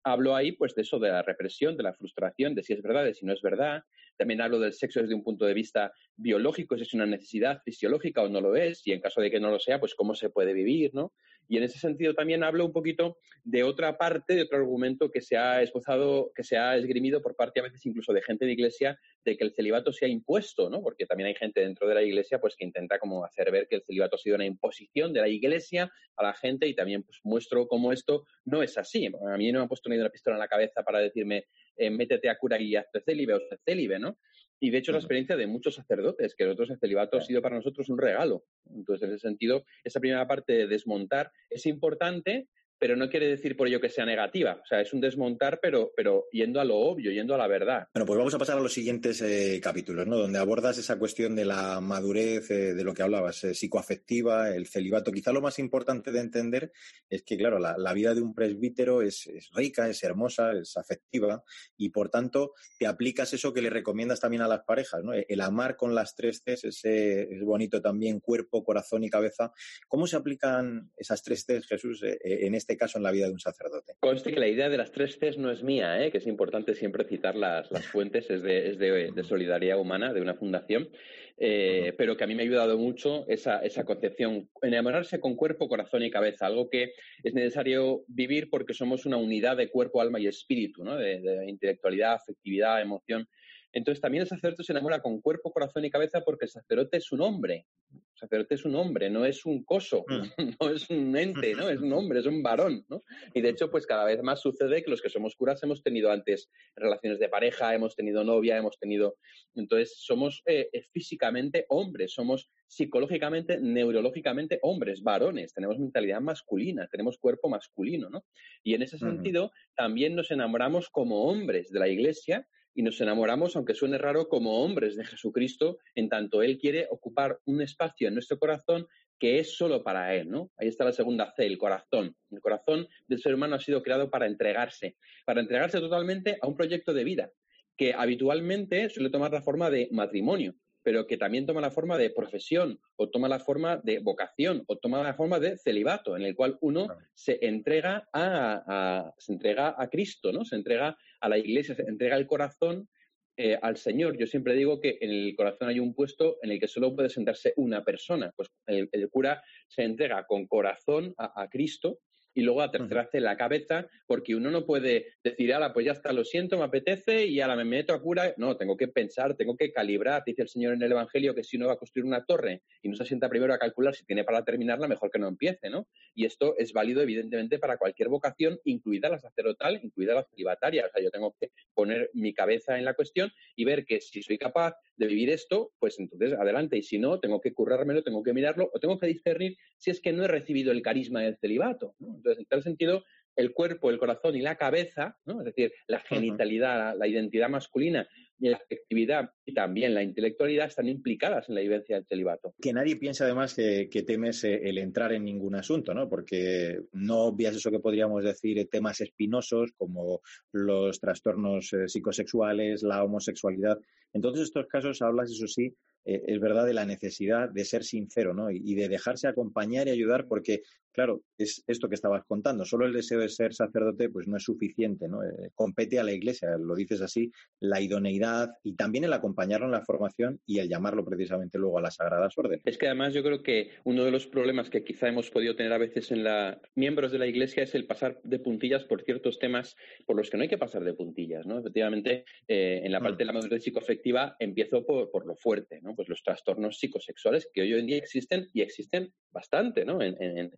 hablo 0.04 0.36
ahí 0.36 0.52
pues 0.52 0.76
de 0.76 0.84
eso, 0.84 1.00
de 1.00 1.10
la 1.10 1.22
represión, 1.22 1.78
de 1.78 1.84
la 1.84 1.94
frustración, 1.94 2.56
de 2.56 2.64
si 2.64 2.74
es 2.74 2.82
verdad, 2.82 3.06
de 3.06 3.14
si 3.14 3.26
no 3.26 3.34
es 3.34 3.42
verdad. 3.42 3.84
También 4.18 4.42
hablo 4.42 4.60
del 4.60 4.74
sexo 4.74 5.02
desde 5.02 5.16
un 5.16 5.24
punto 5.24 5.46
de 5.46 5.54
vista 5.54 5.92
biológico, 6.16 6.78
si 6.78 6.84
es 6.84 6.94
una 6.94 7.06
necesidad 7.06 7.62
fisiológica 7.64 8.22
o 8.22 8.30
no 8.30 8.42
lo 8.42 8.56
es, 8.56 8.86
y 8.86 8.92
en 8.92 9.02
caso 9.02 9.22
de 9.22 9.32
que 9.32 9.40
no 9.40 9.50
lo 9.50 9.60
sea, 9.60 9.80
pues 9.80 9.96
cómo 9.96 10.14
se 10.14 10.30
puede 10.30 10.54
vivir, 10.54 10.92
¿no? 10.94 11.14
Y 11.54 11.58
en 11.58 11.66
ese 11.66 11.78
sentido 11.78 12.16
también 12.16 12.44
hablo 12.44 12.66
un 12.66 12.74
poquito 12.74 13.20
de 13.44 13.62
otra 13.62 13.96
parte, 13.96 14.34
de 14.34 14.42
otro 14.42 14.58
argumento 14.58 15.12
que 15.12 15.22
se 15.22 15.38
ha 15.38 15.62
esbozado, 15.62 16.32
que 16.34 16.44
se 16.44 16.58
ha 16.58 16.76
esgrimido 16.76 17.22
por 17.22 17.36
parte 17.36 17.60
a 17.60 17.64
veces 17.64 17.86
incluso 17.86 18.12
de 18.12 18.24
gente 18.24 18.48
de 18.48 18.54
iglesia, 18.54 19.00
de 19.24 19.38
que 19.38 19.44
el 19.44 19.54
celibato 19.54 19.94
se 19.94 20.08
ha 20.08 20.08
impuesto, 20.08 20.72
¿no? 20.72 20.82
Porque 20.82 21.06
también 21.06 21.28
hay 21.28 21.36
gente 21.36 21.62
dentro 21.62 21.88
de 21.88 21.94
la 21.94 22.02
iglesia 22.02 22.42
pues 22.42 22.56
que 22.56 22.66
intenta 22.66 22.98
como 22.98 23.24
hacer 23.24 23.52
ver 23.52 23.68
que 23.68 23.76
el 23.76 23.84
celibato 23.84 24.16
ha 24.16 24.18
sido 24.18 24.36
una 24.36 24.48
imposición 24.48 25.14
de 25.14 25.22
la 25.22 25.28
iglesia 25.28 25.92
a 26.16 26.24
la 26.24 26.34
gente 26.34 26.68
y 26.68 26.74
también 26.74 27.04
pues 27.04 27.20
muestro 27.24 27.68
cómo 27.68 27.92
esto 27.92 28.26
no 28.46 28.64
es 28.64 28.76
así. 28.80 29.06
A 29.06 29.38
mí 29.38 29.52
no 29.52 29.60
me 29.60 29.66
ha 29.66 29.68
puesto 29.68 29.92
ni 29.92 29.98
una 30.00 30.10
pistola 30.10 30.38
en 30.38 30.40
la 30.40 30.48
cabeza 30.48 30.82
para 30.82 30.98
decirme 30.98 31.46
eh, 31.78 31.92
métete 31.92 32.30
a 32.30 32.38
cura 32.40 32.60
y 32.60 32.76
hazte 32.76 33.00
célibe 33.02 33.36
o 33.36 33.42
célibe, 33.64 34.00
¿no? 34.00 34.18
Y 34.64 34.70
de 34.70 34.78
hecho 34.78 34.92
es 34.92 34.94
la 34.94 35.00
experiencia 35.00 35.36
de 35.36 35.46
muchos 35.46 35.76
sacerdotes, 35.76 36.36
que 36.36 36.46
nosotros 36.46 36.70
el 36.70 36.80
celibato 36.80 37.18
ha 37.18 37.22
sido 37.22 37.42
para 37.42 37.58
nosotros 37.58 37.90
un 37.90 37.98
regalo. 37.98 38.46
Entonces, 38.74 39.06
en 39.06 39.14
ese 39.14 39.28
sentido, 39.28 39.66
esa 39.84 40.00
primera 40.00 40.26
parte 40.26 40.54
de 40.54 40.68
desmontar 40.68 41.34
es 41.50 41.66
importante, 41.66 42.48
pero 42.80 42.96
no 42.96 43.10
quiere 43.10 43.28
decir 43.28 43.56
por 43.56 43.68
ello 43.68 43.80
que 43.80 43.90
sea 43.90 44.06
negativa. 44.06 44.60
O 44.62 44.66
sea, 44.66 44.82
es 44.82 44.94
un 44.94 45.00
desmontar, 45.00 45.60
pero, 45.62 45.92
pero 45.96 46.26
yendo 46.32 46.60
a 46.60 46.66
lo 46.66 46.76
obvio, 46.76 47.12
yendo 47.12 47.34
a 47.34 47.38
la 47.38 47.48
verdad. 47.48 47.88
Bueno, 47.94 48.06
pues 48.06 48.18
vamos 48.18 48.34
a 48.34 48.40
pasar 48.40 48.58
a 48.58 48.62
los 48.62 48.74
siguientes 48.74 49.22
eh, 49.22 49.60
capítulos, 49.62 50.06
¿no? 50.06 50.18
Donde 50.18 50.40
abordas 50.40 50.78
esa 50.78 50.98
cuestión 50.98 51.36
de 51.36 51.46
la 51.46 51.80
madurez, 51.80 52.50
eh, 52.52 52.74
de 52.74 52.84
lo 52.84 52.94
que 52.94 53.04
hablabas, 53.04 53.44
eh, 53.44 53.54
psicoafectiva, 53.54 54.50
el 54.50 54.68
celibato. 54.68 55.12
Quizá 55.12 55.32
lo 55.32 55.42
más 55.42 55.60
importante 55.60 56.12
de 56.12 56.20
entender 56.20 56.72
es 57.10 57.24
que, 57.24 57.38
claro, 57.38 57.60
la, 57.60 57.94
vida 57.94 58.16
de 58.16 58.22
un 58.22 58.34
presbítero 58.34 59.02
es, 59.02 59.30
rica, 59.54 59.88
es 59.88 60.04
hermosa, 60.04 60.52
es 60.54 60.76
afectiva, 60.78 61.44
y 61.78 61.90
por 61.90 62.10
tanto 62.10 62.54
te 62.80 62.88
aplicas 62.88 63.34
eso 63.34 63.54
que 63.54 63.62
le 63.62 63.70
recomiendas 63.70 64.20
también 64.20 64.42
a 64.42 64.48
las 64.48 64.64
parejas, 64.64 65.04
¿no? 65.04 65.14
El 65.14 65.42
amar 65.42 65.78
con 65.78 65.94
las 65.94 66.16
tres 66.16 66.42
Cs, 66.44 66.64
ese 66.66 67.34
es 67.34 67.44
bonito 67.44 67.82
también, 67.82 68.20
cuerpo, 68.20 68.64
corazón 68.64 69.04
y 69.04 69.10
cabeza. 69.10 69.52
¿Cómo 69.88 70.08
se 70.08 70.16
aplican 70.16 70.92
esas 70.98 71.22
tres 71.22 71.46
Cs, 71.46 71.68
Jesús, 71.68 72.02
en 72.04 72.56
este 72.64 72.78
caso 72.78 72.98
en 72.98 73.04
la 73.04 73.12
vida 73.12 73.28
de 73.28 73.34
un 73.34 73.40
sacerdote. 73.40 73.94
Conste 74.00 74.32
que 74.34 74.40
la 74.40 74.48
idea 74.48 74.70
de 74.70 74.78
las 74.78 74.92
tres 74.92 75.18
Cs 75.18 75.38
no 75.38 75.52
es 75.52 75.64
mía, 75.64 76.04
¿eh? 76.04 76.12
que 76.12 76.18
es 76.18 76.28
importante 76.28 76.74
siempre 76.74 77.04
citar 77.06 77.36
las, 77.36 77.68
fuentes, 77.88 78.30
es, 78.30 78.42
de, 78.42 79.24
Solidaridad 79.24 79.80
Humana, 79.80 80.14
de 80.14 80.22
una 80.22 80.34
fundación, 80.34 80.90
eh, 81.38 81.94
pero 81.98 82.16
que 82.16 82.24
a 82.24 82.28
mí 82.28 82.36
me 82.36 82.44
ha 82.44 82.46
ayudado 82.46 82.78
mucho 82.78 83.26
esa, 83.28 83.62
concepción, 83.86 84.50
enamorarse 84.62 85.20
con 85.20 85.36
cuerpo, 85.36 85.68
corazón 85.68 86.04
y 86.04 86.10
cabeza, 86.10 86.46
algo 86.46 86.70
que 86.70 86.94
es 87.24 87.34
necesario 87.34 88.04
vivir 88.08 88.50
porque 88.50 88.74
somos 88.74 89.06
una 89.06 89.18
unidad 89.18 89.58
de 89.58 89.70
cuerpo, 89.70 90.02
alma 90.02 90.20
y 90.20 90.28
espíritu, 90.28 90.84
¿no? 90.84 90.96
de, 90.96 91.20
de 91.20 91.50
intelectualidad, 91.50 92.14
afectividad, 92.14 92.82
emoción. 92.82 93.28
Entonces 93.74 94.02
también 94.02 94.22
el 94.22 94.28
sacerdote 94.28 94.64
se 94.64 94.72
enamora 94.72 95.02
con 95.02 95.20
cuerpo, 95.20 95.52
corazón 95.52 95.84
y 95.84 95.90
cabeza 95.90 96.22
porque 96.22 96.46
el 96.46 96.52
sacerdote 96.52 96.98
es 96.98 97.12
un 97.12 97.22
hombre. 97.22 97.66
El 97.92 98.20
sacerdote 98.30 98.56
es 98.56 98.66
un 98.66 98.76
hombre, 98.76 99.10
no 99.10 99.26
es 99.26 99.46
un 99.46 99.64
coso, 99.64 100.06
mm. 100.38 100.52
no 100.60 100.70
es 100.70 100.90
un 100.90 101.18
ente, 101.18 101.56
¿no? 101.56 101.68
Es 101.70 101.82
un 101.82 101.92
hombre, 101.94 102.20
es 102.20 102.28
un 102.28 102.44
varón, 102.44 102.86
¿no? 102.88 103.04
Y 103.34 103.42
de 103.42 103.50
hecho, 103.50 103.72
pues 103.72 103.88
cada 103.88 104.06
vez 104.06 104.22
más 104.22 104.42
sucede 104.42 104.84
que 104.84 104.92
los 104.92 105.02
que 105.02 105.10
somos 105.10 105.36
curas 105.36 105.62
hemos 105.64 105.82
tenido 105.82 106.12
antes 106.12 106.50
relaciones 106.76 107.20
de 107.20 107.30
pareja, 107.30 107.74
hemos 107.74 107.96
tenido 107.96 108.24
novia, 108.24 108.58
hemos 108.58 108.78
tenido... 108.78 109.18
Entonces 109.56 109.96
somos 109.98 110.44
eh, 110.46 110.70
eh, 110.72 110.84
físicamente 110.92 111.66
hombres, 111.70 112.14
somos 112.14 112.52
psicológicamente, 112.68 113.60
neurológicamente 113.60 114.60
hombres, 114.62 115.02
varones, 115.02 115.54
tenemos 115.54 115.80
mentalidad 115.80 116.22
masculina, 116.22 116.88
tenemos 116.88 117.18
cuerpo 117.18 117.50
masculino, 117.50 118.10
¿no? 118.10 118.24
Y 118.64 118.76
en 118.76 118.84
ese 118.84 118.98
sentido 118.98 119.52
también 119.76 120.16
nos 120.16 120.32
enamoramos 120.32 120.90
como 120.90 121.26
hombres 121.26 121.70
de 121.70 121.80
la 121.80 121.88
Iglesia 121.88 122.48
y 122.76 122.84
nos 122.84 123.00
enamoramos, 123.02 123.56
aunque 123.56 123.76
suene 123.76 123.98
raro, 123.98 124.28
como 124.28 124.64
hombres 124.64 124.96
de 124.96 125.06
Jesucristo, 125.06 125.78
en 125.96 126.10
tanto 126.10 126.42
Él 126.42 126.58
quiere 126.58 126.88
ocupar 126.90 127.40
un 127.46 127.62
espacio 127.62 128.08
en 128.08 128.16
nuestro 128.16 128.40
corazón 128.40 128.88
que 129.20 129.40
es 129.40 129.56
solo 129.56 129.84
para 129.84 130.16
Él, 130.16 130.30
¿no? 130.30 130.52
Ahí 130.58 130.68
está 130.68 130.84
la 130.84 130.92
segunda 130.92 131.34
C, 131.36 131.46
el 131.46 131.58
corazón. 131.58 132.16
El 132.32 132.42
corazón 132.42 132.88
del 133.08 133.22
ser 133.22 133.36
humano 133.36 133.56
ha 133.56 133.60
sido 133.60 133.82
creado 133.84 134.10
para 134.10 134.26
entregarse, 134.26 134.98
para 135.26 135.42
entregarse 135.42 135.80
totalmente 135.80 136.38
a 136.42 136.48
un 136.48 136.56
proyecto 136.56 136.94
de 136.94 137.04
vida, 137.04 137.32
que 137.78 137.94
habitualmente 137.94 138.90
suele 138.90 139.10
tomar 139.10 139.32
la 139.32 139.42
forma 139.42 139.70
de 139.70 139.88
matrimonio 139.92 140.56
pero 140.84 141.08
que 141.08 141.18
también 141.18 141.46
toma 141.46 141.62
la 141.62 141.72
forma 141.72 141.98
de 141.98 142.10
profesión, 142.10 142.80
o 142.98 143.10
toma 143.10 143.28
la 143.28 143.40
forma 143.40 143.78
de 143.78 144.00
vocación, 144.00 144.64
o 144.68 144.78
toma 144.78 145.02
la 145.02 145.14
forma 145.14 145.40
de 145.40 145.58
celibato, 145.58 146.16
en 146.16 146.24
el 146.24 146.36
cual 146.36 146.58
uno 146.62 146.88
se 147.14 147.40
entrega 147.42 148.08
a, 148.14 149.14
se 149.18 149.34
entrega 149.34 149.76
a 149.78 149.90
Cristo, 149.90 150.32
¿no? 150.32 150.46
Se 150.46 150.56
entrega 150.56 150.98
a 151.22 151.30
la 151.30 151.38
iglesia, 151.38 151.74
se 151.74 151.84
entrega 151.84 152.18
el 152.18 152.28
corazón 152.28 152.90
eh, 153.38 153.58
al 153.62 153.78
Señor. 153.78 154.18
Yo 154.18 154.28
siempre 154.28 154.54
digo 154.54 154.80
que 154.80 154.98
en 155.02 155.10
el 155.10 155.36
corazón 155.36 155.70
hay 155.70 155.80
un 155.80 155.96
puesto 155.96 156.38
en 156.44 156.52
el 156.52 156.60
que 156.60 156.68
solo 156.68 156.96
puede 156.96 157.10
sentarse 157.10 157.54
una 157.56 157.84
persona. 157.84 158.32
Pues 158.36 158.52
el, 158.68 158.90
cura 159.10 159.42
se 159.68 159.84
entrega 159.84 160.26
con 160.28 160.48
corazón 160.48 161.16
a 161.18 161.48
Cristo 161.50 162.00
y 162.34 162.42
luego 162.42 162.62
a 162.62 162.72
tercera 162.72 163.04
la 163.14 163.38
cabeza, 163.38 163.88
porque 164.08 164.36
uno 164.36 164.52
no 164.52 164.66
puede 164.66 165.14
decir, 165.24 165.54
ala, 165.54 165.74
pues 165.74 165.86
ya 165.86 165.92
está, 165.92 166.14
lo 166.14 166.24
siento, 166.24 166.58
me 166.58 166.64
apetece 166.64 167.26
y 167.26 167.40
ahora 167.42 167.56
me 167.56 167.66
meto 167.66 167.94
a 167.94 168.02
cura. 168.02 168.34
No, 168.38 168.58
tengo 168.58 168.78
que 168.78 168.88
pensar, 168.88 169.36
tengo 169.36 169.56
que 169.56 169.72
calibrar. 169.72 170.24
Dice 170.26 170.44
el 170.44 170.50
Señor 170.50 170.74
en 170.74 170.82
el 170.82 170.92
Evangelio 170.92 171.36
que 171.36 171.44
si 171.44 171.58
uno 171.58 171.68
va 171.68 171.74
a 171.74 171.78
construir 171.78 172.06
una 172.06 172.26
torre 172.26 172.64
y 172.82 172.90
no 172.90 172.96
se 172.96 173.06
sienta 173.06 173.30
primero 173.30 173.54
a 173.54 173.58
calcular 173.58 173.96
si 173.96 174.06
tiene 174.06 174.24
para 174.24 174.44
terminarla, 174.44 174.88
mejor 174.88 175.12
que 175.12 175.20
no 175.20 175.28
empiece, 175.28 175.70
¿no? 175.70 175.88
Y 176.16 176.26
esto 176.26 176.56
es 176.58 176.74
válido, 176.74 177.02
evidentemente, 177.02 177.60
para 177.60 177.78
cualquier 177.78 178.10
vocación, 178.10 178.60
incluida 178.64 179.10
la 179.10 179.20
sacerdotal, 179.20 179.80
incluida 179.84 180.16
la 180.16 180.24
celibataria. 180.24 180.86
O 180.86 180.90
sea, 180.90 181.04
yo 181.04 181.12
tengo 181.12 181.36
que 181.40 181.52
poner 181.74 182.10
mi 182.14 182.34
cabeza 182.34 182.78
en 182.78 182.86
la 182.86 182.94
cuestión 182.94 183.32
y 183.56 183.66
ver 183.66 183.86
que 183.86 184.02
si 184.02 184.24
soy 184.24 184.38
capaz 184.38 184.76
de 184.96 185.08
vivir 185.08 185.30
esto, 185.30 185.72
pues 185.80 186.00
entonces 186.00 186.34
adelante. 186.34 186.78
Y 186.78 186.84
si 186.84 187.00
no, 187.00 187.20
tengo 187.20 187.42
que 187.42 187.54
currármelo, 187.54 188.04
tengo 188.04 188.24
que 188.24 188.34
mirarlo 188.34 188.70
o 188.74 188.80
tengo 188.80 189.00
que 189.00 189.08
discernir 189.08 189.58
si 189.78 189.92
es 189.92 190.02
que 190.02 190.14
no 190.14 190.24
he 190.24 190.28
recibido 190.28 190.72
el 190.72 190.82
carisma 190.82 191.22
del 191.22 191.38
celibato. 191.38 191.96
Entonces, 192.24 192.40
en 192.40 192.46
tal 192.46 192.64
sentido, 192.64 193.04
el 193.36 193.54
cuerpo, 193.54 193.90
el 193.90 193.98
corazón 193.98 194.36
y 194.36 194.42
la 194.42 194.58
cabeza, 194.58 195.18
¿no? 195.26 195.40
es 195.40 195.46
decir, 195.46 195.74
la 195.88 196.00
genitalidad, 196.00 196.96
la, 196.98 197.08
identidad 197.08 197.50
masculina 197.50 198.08
y 198.40 198.50
la 198.50 198.58
afectividad 198.58 199.32
y 199.46 199.54
también 199.54 199.94
la 199.94 200.04
intelectualidad 200.04 200.68
están 200.68 200.88
implicadas 200.88 201.50
en 201.50 201.56
la 201.56 201.62
vivencia 201.62 201.96
del 201.96 202.06
celibato. 202.06 202.54
Que 202.62 202.74
nadie 202.74 202.98
piensa 202.98 203.26
además 203.26 203.56
que, 203.56 204.04
temes 204.06 204.44
eh, 204.44 204.62
el 204.64 204.78
entrar 204.78 205.14
en 205.14 205.24
ningún 205.24 205.56
asunto, 205.56 205.94
¿no? 205.94 206.10
Porque 206.10 206.82
no 206.92 207.22
obvias 207.22 207.56
eso 207.56 207.72
que 207.72 207.80
podríamos 207.80 208.24
decir 208.24 208.60
eh, 208.60 208.66
temas 208.66 209.02
espinosos 209.02 209.72
como 209.78 210.22
los 210.52 211.00
trastornos 211.00 211.72
eh, 211.74 211.88
psicosexuales, 211.88 212.84
la 212.84 213.04
homosexualidad. 213.04 213.80
En 214.14 214.22
todos 214.22 214.40
estos 214.40 214.68
casos 214.68 215.02
hablas, 215.02 215.32
eso 215.32 215.48
sí, 215.48 215.76
es 216.06 216.40
verdad, 216.42 216.66
de 216.66 216.74
la 216.74 216.86
necesidad 216.86 217.50
de 217.50 217.64
ser 217.64 217.86
sincero, 217.86 218.34
¿no? 218.34 218.52
y, 218.52 218.76
de 218.76 218.90
dejarse 218.90 219.28
acompañar 219.28 219.88
y 219.88 219.92
ayudar, 219.92 220.28
porque 220.28 220.62
claro, 220.94 221.22
es 221.38 221.64
esto 221.68 221.90
que 221.90 221.96
estabas 221.96 222.24
contando. 222.26 222.66
Solo 222.66 222.86
el 222.86 222.94
deseo 222.94 223.20
de 223.20 223.30
ser 223.30 223.54
sacerdote, 223.54 224.10
pues 224.10 224.28
no 224.28 224.38
es 224.38 224.44
suficiente, 224.44 225.08
¿no? 225.08 225.24
Eh, 225.24 225.50
compete 225.56 226.00
a 226.00 226.04
la 226.04 226.14
Iglesia, 226.14 226.58
lo 226.58 226.76
dices 226.76 227.02
así, 227.02 227.32
la 227.60 227.82
idoneidad 227.82 228.52
y 228.64 228.76
también 228.76 229.04
el 229.04 229.14
acompañarlo 229.14 229.66
en 229.66 229.72
la 229.72 229.84
formación 229.84 230.40
y 230.46 230.60
el 230.60 230.70
llamarlo 230.70 231.04
precisamente 231.04 231.58
luego 231.58 231.80
a 231.80 231.82
las 231.82 231.96
sagradas 231.96 232.38
órdenes. 232.38 232.62
Es 232.66 232.78
que 232.78 232.88
además 232.88 233.14
yo 233.14 233.24
creo 233.24 233.42
que 233.44 233.72
uno 233.84 234.06
de 234.06 234.12
los 234.12 234.28
problemas 234.28 234.70
que 234.70 234.84
quizá 234.84 235.08
hemos 235.08 235.30
podido 235.30 235.56
tener 235.56 235.74
a 235.74 235.78
veces 235.78 236.12
en 236.12 236.24
la 236.24 236.62
miembros 236.76 237.12
de 237.12 237.20
la 237.20 237.28
Iglesia 237.28 237.64
es 237.64 237.76
el 237.76 237.86
pasar 237.86 238.22
de 238.24 238.40
puntillas 238.40 238.86
por 238.86 239.02
ciertos 239.02 239.40
temas 239.40 239.76
por 240.06 240.16
los 240.16 240.30
que 240.30 240.38
no 240.38 240.44
hay 240.44 240.50
que 240.50 240.58
pasar 240.58 240.84
de 240.84 240.94
puntillas, 240.94 241.46
¿no? 241.46 241.60
Efectivamente, 241.60 242.26
eh, 242.48 242.82
en 242.84 242.92
la 242.92 243.00
parte 243.00 243.20
de 243.20 243.26
la 243.26 243.34
madurez 243.34 243.64
psicoafectiva 243.64 244.36
empiezo 244.40 244.86
por, 244.86 245.26
lo 245.26 245.36
fuerte, 245.36 245.82
¿no? 245.82 245.96
Pues 245.96 246.10
los 246.10 246.22
trastornos 246.22 246.78
psicosexuales 246.78 247.50
que 247.54 247.62
hoy 247.62 247.74
en 247.74 247.88
día 247.88 247.98
existen 247.98 248.48
y 248.54 248.62
existen 248.62 249.12
bastante, 249.32 249.86
¿no? 249.86 250.02
en 250.02 250.14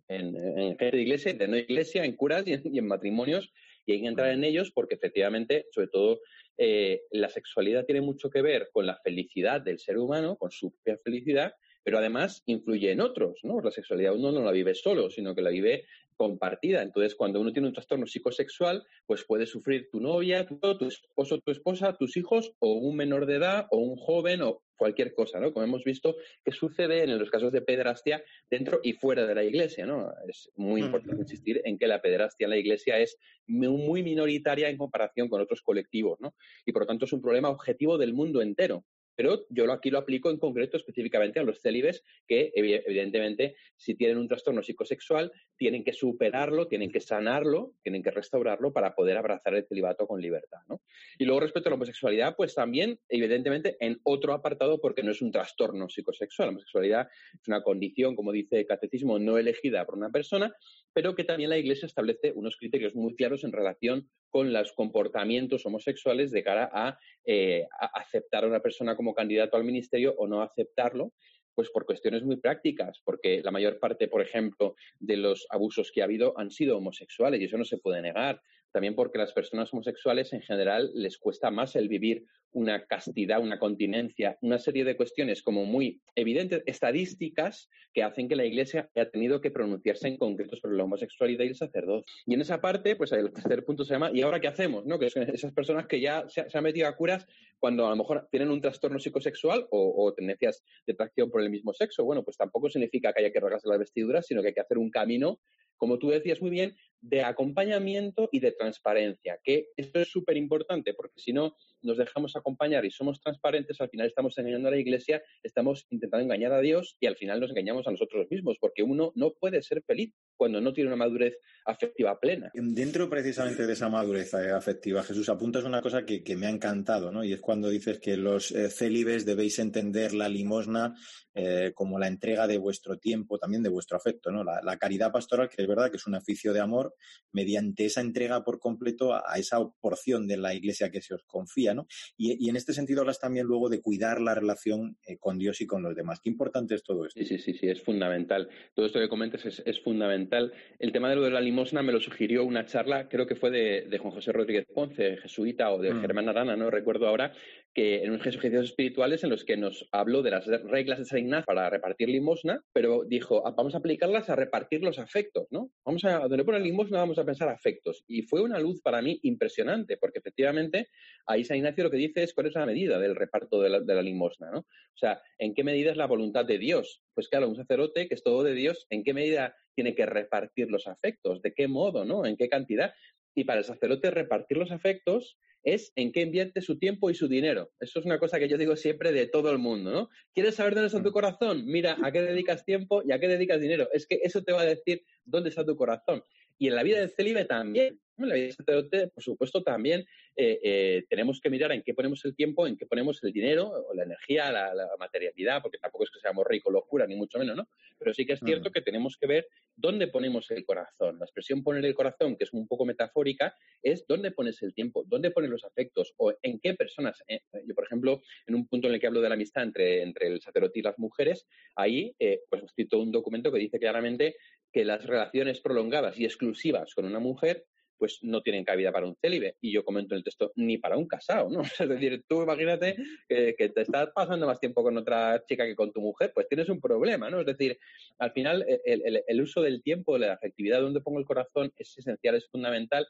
en, 0.08 0.25
gente 0.34 0.90
de 0.90 1.02
iglesia, 1.02 1.34
de 1.34 1.48
no 1.48 1.56
iglesia, 1.56 2.04
en 2.04 2.16
curas 2.16 2.44
y 2.46 2.52
en, 2.52 2.86
matrimonios, 2.86 3.52
y 3.84 3.92
hay 3.92 4.00
que 4.00 4.08
entrar 4.08 4.30
en 4.30 4.44
ellos 4.44 4.72
porque 4.74 4.94
efectivamente, 4.94 5.66
sobre 5.70 5.88
todo, 5.88 6.20
eh, 6.58 7.02
la 7.10 7.28
sexualidad 7.28 7.84
tiene 7.84 8.00
mucho 8.00 8.30
que 8.30 8.42
ver 8.42 8.70
con 8.72 8.86
la 8.86 8.98
felicidad 9.02 9.60
del 9.60 9.78
ser 9.78 9.98
humano, 9.98 10.36
con 10.36 10.50
su 10.50 10.72
propia 10.72 10.98
felicidad, 11.04 11.54
pero 11.84 11.98
además 11.98 12.42
influye 12.46 12.90
en 12.90 13.00
otros, 13.00 13.38
¿no? 13.44 13.60
La 13.60 13.70
sexualidad 13.70 14.14
uno 14.14 14.32
no 14.32 14.42
la 14.42 14.50
vive 14.50 14.74
solo, 14.74 15.08
sino 15.08 15.34
que 15.36 15.42
la 15.42 15.50
vive 15.50 15.84
compartida. 16.16 16.82
Entonces, 16.82 17.14
cuando 17.14 17.40
uno 17.40 17.52
tiene 17.52 17.68
un 17.68 17.74
trastorno 17.74 18.06
psicosexual, 18.06 18.84
pues 19.06 19.24
puede 19.24 19.46
sufrir 19.46 19.88
tu 19.90 20.00
novia, 20.00 20.46
tu, 20.46 20.58
tu 20.58 20.86
esposo, 20.86 21.38
tu 21.38 21.52
esposa, 21.52 21.96
tus 21.96 22.16
hijos, 22.16 22.52
o 22.58 22.72
un 22.72 22.96
menor 22.96 23.26
de 23.26 23.36
edad, 23.36 23.66
o 23.70 23.78
un 23.78 23.96
joven, 23.96 24.42
o 24.42 24.62
cualquier 24.76 25.14
cosa, 25.14 25.40
¿no? 25.40 25.52
Como 25.52 25.64
hemos 25.64 25.84
visto 25.84 26.16
que 26.44 26.52
sucede 26.52 27.02
en 27.02 27.18
los 27.18 27.30
casos 27.30 27.52
de 27.52 27.62
pederastia 27.62 28.22
dentro 28.50 28.80
y 28.82 28.92
fuera 28.92 29.26
de 29.26 29.34
la 29.34 29.44
iglesia, 29.44 29.86
¿no? 29.86 30.12
Es 30.28 30.50
muy 30.56 30.82
importante 30.82 31.22
insistir 31.22 31.60
en 31.64 31.78
que 31.78 31.86
la 31.86 32.00
pederastia 32.00 32.44
en 32.44 32.50
la 32.50 32.58
iglesia 32.58 32.98
es 32.98 33.18
muy 33.46 34.02
minoritaria 34.02 34.68
en 34.68 34.76
comparación 34.76 35.28
con 35.28 35.40
otros 35.40 35.62
colectivos, 35.62 36.20
¿no? 36.20 36.34
Y 36.64 36.72
por 36.72 36.82
lo 36.82 36.86
tanto 36.86 37.04
es 37.06 37.12
un 37.12 37.22
problema 37.22 37.48
objetivo 37.48 37.98
del 37.98 38.14
mundo 38.14 38.42
entero. 38.42 38.84
Pero 39.16 39.46
yo 39.48 39.70
aquí 39.72 39.90
lo 39.90 39.98
aplico 39.98 40.30
en 40.30 40.38
concreto 40.38 40.76
específicamente 40.76 41.40
a 41.40 41.42
los 41.42 41.60
célibes 41.60 42.04
que, 42.28 42.52
evidentemente, 42.54 43.56
si 43.76 43.94
tienen 43.94 44.18
un 44.18 44.28
trastorno 44.28 44.62
psicosexual, 44.62 45.32
tienen 45.56 45.82
que 45.82 45.92
superarlo, 45.92 46.68
tienen 46.68 46.92
que 46.92 47.00
sanarlo, 47.00 47.72
tienen 47.82 48.02
que 48.02 48.10
restaurarlo 48.10 48.72
para 48.72 48.94
poder 48.94 49.16
abrazar 49.16 49.54
el 49.54 49.66
celibato 49.66 50.06
con 50.06 50.20
libertad. 50.20 50.58
¿no? 50.68 50.82
Y 51.18 51.24
luego, 51.24 51.40
respecto 51.40 51.68
a 51.68 51.70
la 51.70 51.76
homosexualidad, 51.76 52.36
pues 52.36 52.54
también, 52.54 53.00
evidentemente, 53.08 53.76
en 53.80 53.98
otro 54.02 54.34
apartado, 54.34 54.80
porque 54.80 55.02
no 55.02 55.10
es 55.10 55.22
un 55.22 55.32
trastorno 55.32 55.88
psicosexual. 55.88 56.48
La 56.48 56.50
homosexualidad 56.50 57.08
es 57.32 57.48
una 57.48 57.62
condición, 57.62 58.14
como 58.14 58.32
dice 58.32 58.60
el 58.60 58.66
catecismo, 58.66 59.18
no 59.18 59.38
elegida 59.38 59.84
por 59.86 59.96
una 59.96 60.10
persona, 60.10 60.54
pero 60.96 61.14
que 61.14 61.24
también 61.24 61.50
la 61.50 61.58
Iglesia 61.58 61.84
establece 61.84 62.32
unos 62.34 62.56
criterios 62.56 62.94
muy 62.94 63.14
claros 63.16 63.44
en 63.44 63.52
relación 63.52 64.08
con 64.30 64.50
los 64.50 64.72
comportamientos 64.72 65.66
homosexuales 65.66 66.30
de 66.30 66.42
cara 66.42 66.98
eh, 67.26 67.66
a, 67.78 68.00
aceptar 68.00 68.44
a 68.44 68.46
una 68.46 68.60
persona 68.60 68.96
como 68.96 69.14
candidato 69.14 69.58
al 69.58 69.64
ministerio 69.64 70.14
o 70.16 70.26
no 70.26 70.40
aceptarlo, 70.40 71.12
pues 71.54 71.68
por 71.68 71.84
cuestiones 71.84 72.22
muy 72.22 72.36
prácticas, 72.38 73.02
porque 73.04 73.42
la 73.44 73.50
mayor 73.50 73.78
parte, 73.78 74.08
por 74.08 74.22
ejemplo, 74.22 74.74
de 74.98 75.18
los 75.18 75.46
abusos 75.50 75.92
que 75.92 76.00
ha 76.00 76.04
habido 76.04 76.32
han 76.38 76.50
sido 76.50 76.78
homosexuales 76.78 77.42
y 77.42 77.44
eso 77.44 77.58
no 77.58 77.66
se 77.66 77.76
puede 77.76 78.00
negar. 78.00 78.40
también 78.72 78.94
porque 78.94 79.18
las 79.18 79.34
personas 79.34 79.70
homosexuales 79.74 80.32
en 80.32 80.40
general 80.40 80.90
les 80.94 81.18
cuesta 81.18 81.50
más 81.50 81.76
el 81.76 81.88
vivir 81.88 82.24
una 82.52 82.86
castidad, 82.86 83.40
una 83.40 83.58
continencia, 83.58 84.38
una 84.40 84.58
serie 84.58 84.84
de 84.84 84.96
cuestiones 84.96 85.42
como 85.42 85.64
muy 85.64 86.00
evidentes, 86.14 86.62
estadísticas, 86.66 87.68
que 87.92 88.02
hacen 88.02 88.28
que 88.28 88.36
la 88.36 88.44
Iglesia 88.44 88.90
haya 88.94 89.10
tenido 89.10 89.40
que 89.40 89.50
pronunciarse 89.50 90.08
en 90.08 90.18
concreto 90.18 90.56
sobre 90.56 90.76
la 90.76 90.84
homosexualidad 90.84 91.44
y 91.44 91.48
el 91.48 91.54
sacerdote. 91.54 92.06
Y 92.26 92.34
en 92.34 92.42
esa 92.42 92.60
parte, 92.60 92.94
pues 92.94 93.12
el 93.12 93.32
tercer 93.32 93.64
punto 93.64 93.84
se 93.84 93.94
llama 93.94 94.10
¿y 94.12 94.20
ahora 94.22 94.40
qué 94.40 94.48
hacemos? 94.48 94.84
¿no? 94.84 94.98
Que 94.98 95.06
esas 95.06 95.52
personas 95.52 95.86
que 95.86 96.00
ya 96.00 96.24
se, 96.28 96.46
han 96.52 96.64
metido 96.64 96.88
a 96.88 96.96
curas 96.96 97.26
cuando 97.58 97.86
a 97.86 97.90
lo 97.90 97.96
mejor 97.96 98.28
tienen 98.30 98.50
un 98.50 98.60
trastorno 98.60 98.98
psicosexual 98.98 99.66
o, 99.70 100.12
tendencias 100.14 100.62
de 100.86 100.92
atracción 100.92 101.30
por 101.30 101.40
el 101.40 101.50
mismo 101.50 101.72
sexo. 101.72 102.04
Bueno, 102.04 102.22
pues 102.22 102.36
tampoco 102.36 102.68
significa 102.68 103.12
que 103.12 103.20
haya 103.20 103.32
que 103.32 103.40
rasgarse 103.40 103.68
las 103.68 103.78
vestiduras, 103.78 104.26
sino 104.26 104.42
que 104.42 104.48
hay 104.48 104.54
que 104.54 104.60
hacer 104.60 104.76
un 104.76 104.90
camino 104.90 105.40
como 105.76 105.98
tú 105.98 106.08
decías 106.08 106.40
muy 106.40 106.50
bien, 106.50 106.74
de 107.00 107.22
acompañamiento 107.22 108.28
y 108.32 108.40
de 108.40 108.52
transparencia, 108.52 109.38
que 109.42 109.68
esto 109.76 110.00
es 110.00 110.08
súper 110.08 110.36
importante, 110.36 110.94
porque 110.94 111.20
si 111.20 111.32
no 111.32 111.54
nos 111.82 111.98
dejamos 111.98 112.36
acompañar 112.36 112.84
y 112.84 112.90
somos 112.90 113.20
transparentes, 113.20 113.80
al 113.80 113.90
final 113.90 114.06
estamos 114.08 114.36
engañando 114.38 114.68
a 114.68 114.72
la 114.72 114.78
Iglesia, 114.78 115.22
estamos 115.42 115.86
intentando 115.90 116.24
engañar 116.24 116.52
a 116.52 116.60
Dios 116.60 116.96
y 117.00 117.06
al 117.06 117.16
final 117.16 117.40
nos 117.40 117.50
engañamos 117.50 117.86
a 117.86 117.90
nosotros 117.90 118.26
mismos, 118.30 118.56
porque 118.60 118.82
uno 118.82 119.12
no 119.14 119.32
puede 119.32 119.62
ser 119.62 119.82
feliz 119.82 120.12
cuando 120.36 120.60
no 120.60 120.72
tiene 120.72 120.88
una 120.88 120.96
madurez 120.96 121.38
afectiva 121.64 122.18
plena. 122.18 122.50
Dentro 122.54 123.08
precisamente 123.08 123.66
de 123.66 123.72
esa 123.72 123.88
madurez 123.88 124.34
eh, 124.34 124.50
afectiva, 124.50 125.02
Jesús, 125.02 125.28
apuntas 125.28 125.64
una 125.64 125.80
cosa 125.80 126.04
que, 126.04 126.36
me 126.36 126.46
ha 126.46 126.50
encantado, 126.50 127.10
¿no? 127.10 127.24
Y 127.24 127.32
es 127.32 127.40
cuando 127.40 127.70
dices 127.70 127.98
que 127.98 128.16
los 128.16 128.50
eh, 128.50 128.68
célibes 128.68 129.24
debéis 129.24 129.58
entender 129.58 130.12
la 130.12 130.28
limosna 130.28 130.94
eh, 131.34 131.72
como 131.74 131.98
la 131.98 132.08
entrega 132.08 132.46
de 132.46 132.58
vuestro 132.58 132.98
tiempo, 132.98 133.38
también 133.38 133.62
de 133.62 133.68
vuestro 133.68 133.96
afecto, 133.96 134.30
¿no? 134.30 134.44
La, 134.44 134.76
caridad 134.78 135.12
pastoral, 135.12 135.48
que 135.48 135.62
es 135.62 135.68
verdad 135.68 135.90
que 135.90 135.96
es 135.96 136.06
un 136.06 136.14
oficio 136.14 136.52
de 136.52 136.60
amor, 136.60 136.85
mediante 137.32 137.84
esa 137.84 138.00
entrega 138.00 138.42
por 138.44 138.58
completo 138.58 139.14
a, 139.14 139.22
esa 139.36 139.58
porción 139.80 140.26
de 140.26 140.38
la 140.38 140.54
iglesia 140.54 140.90
que 140.90 141.02
se 141.02 141.14
os 141.14 141.22
confía, 141.24 141.74
¿no? 141.74 141.86
Y, 142.16 142.48
en 142.48 142.56
este 142.56 142.72
sentido 142.72 143.02
hablas 143.02 143.20
también 143.20 143.46
luego 143.46 143.68
de 143.68 143.82
cuidar 143.82 144.20
la 144.20 144.34
relación 144.34 144.96
eh, 145.06 145.18
con 145.18 145.38
Dios 145.38 145.60
y 145.60 145.66
con 145.66 145.82
los 145.82 145.94
demás. 145.94 146.20
Qué 146.22 146.30
importante 146.30 146.74
es 146.74 146.82
todo 146.82 147.04
esto. 147.04 147.20
Sí, 147.20 147.26
sí, 147.26 147.38
sí, 147.38 147.52
sí, 147.52 147.68
es 147.68 147.82
fundamental. 147.82 148.48
Todo 148.74 148.86
esto 148.86 148.98
que 148.98 149.08
comentas 149.08 149.44
es, 149.44 149.80
fundamental. 149.80 150.52
El 150.78 150.92
tema 150.92 151.10
de 151.10 151.16
lo 151.16 151.22
de 151.22 151.30
la 151.30 151.40
limosna 151.40 151.82
me 151.82 151.92
lo 151.92 152.00
sugirió 152.00 152.44
una 152.44 152.64
charla, 152.64 153.08
creo 153.08 153.26
que 153.26 153.36
fue 153.36 153.50
de, 153.50 153.98
Juan 153.98 154.14
José 154.14 154.32
Rodríguez 154.32 154.66
Ponce, 154.72 155.18
jesuita, 155.18 155.70
o 155.72 155.78
de 155.78 155.92
mm. 155.92 156.00
Germán 156.00 156.28
Arana, 156.28 156.56
no 156.56 156.70
recuerdo 156.70 157.06
ahora, 157.06 157.32
que 157.74 158.02
en 158.02 158.10
unos 158.10 158.26
ejercicios 158.26 158.64
espirituales 158.64 159.22
en 159.22 159.30
los 159.30 159.44
que 159.44 159.58
nos 159.58 159.86
habló 159.92 160.22
de 160.22 160.30
las 160.30 160.46
reglas 160.46 160.98
de 160.98 161.04
San 161.04 161.18
Ignacio 161.18 161.44
para 161.44 161.68
repartir 161.68 162.08
limosna, 162.08 162.62
pero 162.72 163.04
dijo, 163.06 163.46
ah, 163.46 163.54
vamos 163.54 163.74
a 163.74 163.78
aplicarlas 163.78 164.30
a 164.30 164.36
repartir 164.36 164.82
los 164.82 164.98
afectos, 164.98 165.46
¿no? 165.50 165.70
Vamos 165.84 166.04
a, 166.04 166.20
donde 166.20 166.44
pone 166.44 166.60
limosna, 166.60 166.75
vamos 166.76 167.18
a 167.18 167.24
pensar 167.24 167.48
afectos. 167.48 168.04
Y 168.06 168.22
fue 168.22 168.40
una 168.40 168.58
luz 168.58 168.80
para 168.82 169.02
mí 169.02 169.18
impresionante, 169.22 169.96
porque 169.96 170.18
efectivamente 170.18 170.88
ahí 171.26 171.44
San 171.44 171.56
Ignacio 171.56 171.84
lo 171.84 171.90
que 171.90 171.96
dice 171.96 172.22
es 172.22 172.34
cuál 172.34 172.46
es 172.46 172.54
la 172.54 172.66
medida 172.66 172.98
del 172.98 173.16
reparto 173.16 173.60
de 173.60 173.70
la, 173.70 173.80
de 173.80 173.94
la 173.94 174.02
limosna, 174.02 174.50
¿no? 174.50 174.60
O 174.60 174.98
sea, 174.98 175.20
¿en 175.38 175.54
qué 175.54 175.64
medida 175.64 175.90
es 175.90 175.96
la 175.96 176.06
voluntad 176.06 176.44
de 176.44 176.58
Dios? 176.58 177.02
Pues 177.14 177.28
claro, 177.28 177.48
un 177.48 177.56
sacerdote 177.56 178.08
que 178.08 178.14
es 178.14 178.22
todo 178.22 178.42
de 178.42 178.54
Dios, 178.54 178.86
¿en 178.90 179.04
qué 179.04 179.14
medida 179.14 179.54
tiene 179.74 179.94
que 179.94 180.06
repartir 180.06 180.70
los 180.70 180.86
afectos? 180.86 181.42
¿De 181.42 181.52
qué 181.52 181.68
modo, 181.68 182.04
no? 182.04 182.26
¿En 182.26 182.36
qué 182.36 182.48
cantidad? 182.48 182.94
Y 183.34 183.44
para 183.44 183.58
el 183.58 183.64
sacerdote 183.64 184.10
repartir 184.10 184.56
los 184.56 184.70
afectos 184.70 185.38
es 185.66 185.92
en 185.96 186.12
qué 186.12 186.22
invierte 186.22 186.62
su 186.62 186.78
tiempo 186.78 187.10
y 187.10 187.14
su 187.14 187.26
dinero. 187.26 187.72
Eso 187.80 187.98
es 187.98 188.06
una 188.06 188.20
cosa 188.20 188.38
que 188.38 188.48
yo 188.48 188.56
digo 188.56 188.76
siempre 188.76 189.10
de 189.10 189.26
todo 189.26 189.50
el 189.50 189.58
mundo, 189.58 189.90
¿no? 189.90 190.08
¿Quieres 190.32 190.54
saber 190.54 190.74
dónde 190.74 190.86
está 190.86 191.02
tu 191.02 191.10
mm. 191.10 191.12
corazón? 191.12 191.66
Mira 191.66 191.98
a 192.02 192.12
qué 192.12 192.22
dedicas 192.22 192.64
tiempo 192.64 193.02
y 193.04 193.12
a 193.12 193.18
qué 193.18 193.26
dedicas 193.26 193.60
dinero. 193.60 193.88
Es 193.92 194.06
que 194.06 194.20
eso 194.22 194.44
te 194.44 194.52
va 194.52 194.62
a 194.62 194.64
decir 194.66 195.04
dónde 195.24 195.48
está 195.48 195.66
tu 195.66 195.76
corazón. 195.76 196.22
Y 196.56 196.68
en 196.68 196.76
la 196.76 196.84
vida 196.84 197.00
del 197.00 197.10
célibe 197.10 197.44
también. 197.44 198.00
En 198.18 198.28
la 198.30 198.34
vida 198.34 198.50
sacerdote, 198.52 199.08
por 199.08 199.22
supuesto, 199.22 199.62
también 199.62 200.00
eh, 200.34 200.58
eh, 200.62 201.04
tenemos 201.08 201.38
que 201.38 201.50
mirar 201.50 201.72
en 201.72 201.82
qué 201.82 201.92
ponemos 201.92 202.24
el 202.24 202.34
tiempo, 202.34 202.66
en 202.66 202.78
qué 202.78 202.86
ponemos 202.86 203.22
el 203.22 203.30
dinero, 203.30 203.68
o 203.68 203.94
la 203.94 204.04
energía, 204.04 204.50
la, 204.50 204.88
materialidad, 204.98 205.60
porque 205.60 205.76
tampoco 205.76 206.04
es 206.04 206.10
que 206.10 206.20
seamos 206.20 206.46
ricos, 206.46 206.72
locura, 206.72 207.06
ni 207.06 207.14
mucho 207.14 207.38
menos, 207.38 207.56
¿no? 207.56 207.68
Pero 207.98 208.14
sí 208.14 208.24
que 208.24 208.32
es 208.32 208.40
cierto 208.40 208.70
que 208.70 208.80
tenemos 208.80 209.18
que 209.18 209.26
ver 209.26 209.48
dónde 209.74 210.08
ponemos 210.08 210.50
el 210.50 210.64
corazón. 210.64 211.18
La 211.18 211.26
expresión 211.26 211.62
poner 211.62 211.84
el 211.84 211.94
corazón, 211.94 212.36
que 212.36 212.44
es 212.44 212.52
un 212.54 212.66
poco 212.66 212.86
metafórica, 212.86 213.54
es 213.82 214.06
dónde 214.06 214.30
pones 214.30 214.62
el 214.62 214.72
tiempo, 214.72 215.04
dónde 215.06 215.30
pones 215.30 215.50
los 215.50 215.64
afectos, 215.64 216.14
o 216.16 216.32
en 216.42 216.58
qué 216.58 216.72
personas. 216.72 217.22
Eh, 217.28 217.40
yo, 217.66 217.74
por 217.74 217.84
ejemplo, 217.84 218.22
en 218.46 218.54
un 218.54 218.66
punto 218.66 218.88
en 218.88 218.94
el 218.94 219.00
que 219.00 219.08
hablo 219.08 219.20
de 219.20 219.28
la 219.28 219.34
amistad 219.34 219.62
entre, 219.62 220.02
entre 220.02 220.28
el 220.28 220.40
sacerdote 220.40 220.78
y 220.78 220.82
las 220.82 220.98
mujeres, 220.98 221.46
ahí 221.74 222.14
pues 222.48 222.62
he 222.62 222.66
escrito 222.66 222.98
un 222.98 223.12
documento 223.12 223.52
que 223.52 223.58
dice 223.58 223.78
claramente 223.78 224.36
que 224.72 224.84
las 224.84 225.04
relaciones 225.04 225.60
prolongadas 225.60 226.18
y 226.18 226.24
exclusivas 226.24 226.94
con 226.94 227.04
una 227.04 227.18
mujer 227.18 227.66
pues 227.98 228.18
no 228.22 228.42
tienen 228.42 228.64
cabida 228.64 228.92
para 228.92 229.06
un 229.06 229.16
célibe. 229.16 229.56
Y 229.60 229.72
yo 229.72 229.84
comento 229.84 230.14
en 230.14 230.18
el 230.18 230.24
texto, 230.24 230.52
ni 230.56 230.78
para 230.78 230.96
un 230.96 231.06
casado, 231.06 231.48
¿no? 231.50 231.62
Es 231.80 231.88
decir, 231.88 232.24
tú 232.28 232.42
imagínate 232.42 232.96
que, 233.28 233.54
te 233.74 233.80
estás 233.80 234.10
pasando 234.14 234.46
más 234.46 234.60
tiempo 234.60 234.82
con 234.82 234.96
otra 234.96 235.42
chica 235.46 235.66
que 235.66 235.74
con 235.74 235.92
tu 235.92 236.00
mujer, 236.00 236.32
pues 236.34 236.48
tienes 236.48 236.68
un 236.68 236.80
problema, 236.80 237.30
¿no? 237.30 237.40
Es 237.40 237.46
decir, 237.46 237.78
al 238.18 238.32
final 238.32 238.64
el, 238.84 239.22
el 239.26 239.40
uso 239.40 239.60
del 239.62 239.82
tiempo, 239.82 240.18
la 240.18 240.34
afectividad, 240.34 240.80
donde 240.80 241.00
pongo 241.00 241.18
el 241.18 241.24
corazón, 241.24 241.72
es 241.76 241.98
esencial, 241.98 242.36
es 242.36 242.48
fundamental 242.48 243.06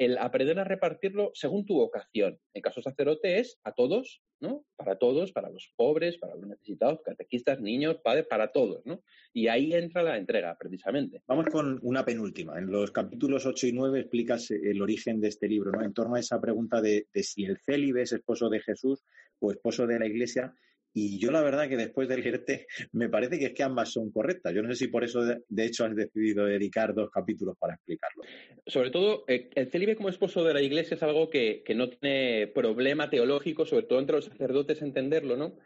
el 0.00 0.16
aprender 0.16 0.58
a 0.58 0.64
repartirlo 0.64 1.30
según 1.34 1.66
tu 1.66 1.74
vocación. 1.74 2.38
En 2.54 2.62
caso 2.62 2.80
sacerdote 2.80 3.38
es 3.38 3.60
a 3.64 3.72
todos, 3.72 4.22
¿no? 4.40 4.64
Para 4.74 4.96
todos, 4.96 5.30
para 5.30 5.50
los 5.50 5.74
pobres, 5.76 6.16
para 6.16 6.34
los 6.36 6.46
necesitados, 6.46 7.00
catequistas, 7.04 7.60
niños, 7.60 7.98
padres, 8.02 8.26
para 8.26 8.50
todos, 8.50 8.80
¿no? 8.86 9.02
Y 9.34 9.48
ahí 9.48 9.74
entra 9.74 10.02
la 10.02 10.16
entrega, 10.16 10.56
precisamente. 10.58 11.22
Vamos 11.26 11.50
con 11.52 11.78
una 11.82 12.02
penúltima. 12.02 12.58
En 12.58 12.70
los 12.72 12.90
capítulos 12.92 13.44
8 13.44 13.66
y 13.66 13.72
9 13.72 14.00
explicas 14.00 14.50
el 14.50 14.80
origen 14.80 15.20
de 15.20 15.28
este 15.28 15.48
libro, 15.48 15.70
¿no? 15.70 15.84
En 15.84 15.92
torno 15.92 16.14
a 16.14 16.20
esa 16.20 16.40
pregunta 16.40 16.80
de, 16.80 17.06
de 17.12 17.22
si 17.22 17.44
el 17.44 17.58
célibe 17.58 18.00
es 18.00 18.12
esposo 18.12 18.48
de 18.48 18.60
Jesús 18.60 19.04
o 19.38 19.50
esposo 19.50 19.86
de 19.86 19.98
la 19.98 20.06
Iglesia. 20.06 20.54
Y 20.92 21.18
yo 21.18 21.30
la 21.30 21.42
verdad 21.42 21.68
que 21.68 21.76
después 21.76 22.08
de 22.08 22.18
leerte 22.18 22.66
me 22.92 23.08
parece 23.08 23.38
que 23.38 23.46
es 23.46 23.52
que 23.52 23.62
ambas 23.62 23.92
son 23.92 24.10
correctas. 24.10 24.52
Yo 24.54 24.62
no 24.62 24.68
sé 24.70 24.76
si 24.76 24.88
por 24.88 25.04
eso 25.04 25.22
de, 25.24 25.64
hecho 25.64 25.84
has 25.84 25.94
decidido 25.94 26.44
dedicar 26.44 26.94
dos 26.94 27.10
capítulos 27.10 27.56
para 27.58 27.74
explicarlo. 27.74 28.24
Sobre 28.66 28.90
todo, 28.90 29.24
eh, 29.28 29.50
el 29.54 29.70
célibe 29.70 29.96
como 29.96 30.08
esposo 30.08 30.44
de 30.44 30.54
la 30.54 30.62
iglesia 30.62 30.96
es 30.96 31.02
algo 31.02 31.30
que, 31.30 31.62
no 31.74 31.88
tiene 31.88 32.48
problema 32.48 33.08
teológico, 33.08 33.64
sobre 33.64 33.86
todo 33.86 34.00
entre 34.00 34.16
los 34.16 34.24
sacerdotes 34.24 34.82
entenderlo, 34.82 35.36
¿no? 35.36 35.56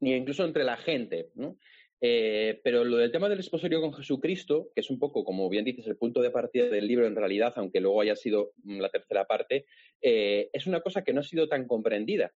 Ni 0.00 0.14
incluso 0.14 0.44
entre 0.44 0.64
la 0.64 0.76
gente, 0.76 1.30
¿no? 1.34 1.58
Eh, 2.02 2.58
pero 2.64 2.82
lo 2.82 2.96
del 2.96 3.12
tema 3.12 3.28
del 3.28 3.40
esposorio 3.40 3.82
con 3.82 3.92
Jesucristo, 3.92 4.70
que 4.74 4.80
es 4.80 4.88
un 4.88 4.98
poco, 4.98 5.22
como 5.22 5.50
bien 5.50 5.66
dices, 5.66 5.86
el 5.86 5.98
punto 5.98 6.22
de 6.22 6.30
partida 6.30 6.68
del 6.70 6.86
libro 6.86 7.06
en 7.06 7.14
realidad, 7.14 7.52
aunque 7.56 7.80
luego 7.80 8.00
haya 8.00 8.16
sido 8.16 8.52
la 8.64 8.88
tercera 8.88 9.26
parte, 9.26 9.66
eh, 10.00 10.48
es 10.54 10.66
una 10.66 10.80
cosa 10.80 11.04
que 11.04 11.12
no 11.12 11.20
ha 11.20 11.24
sido 11.24 11.46
tan 11.46 11.66
comprendida 11.66 12.32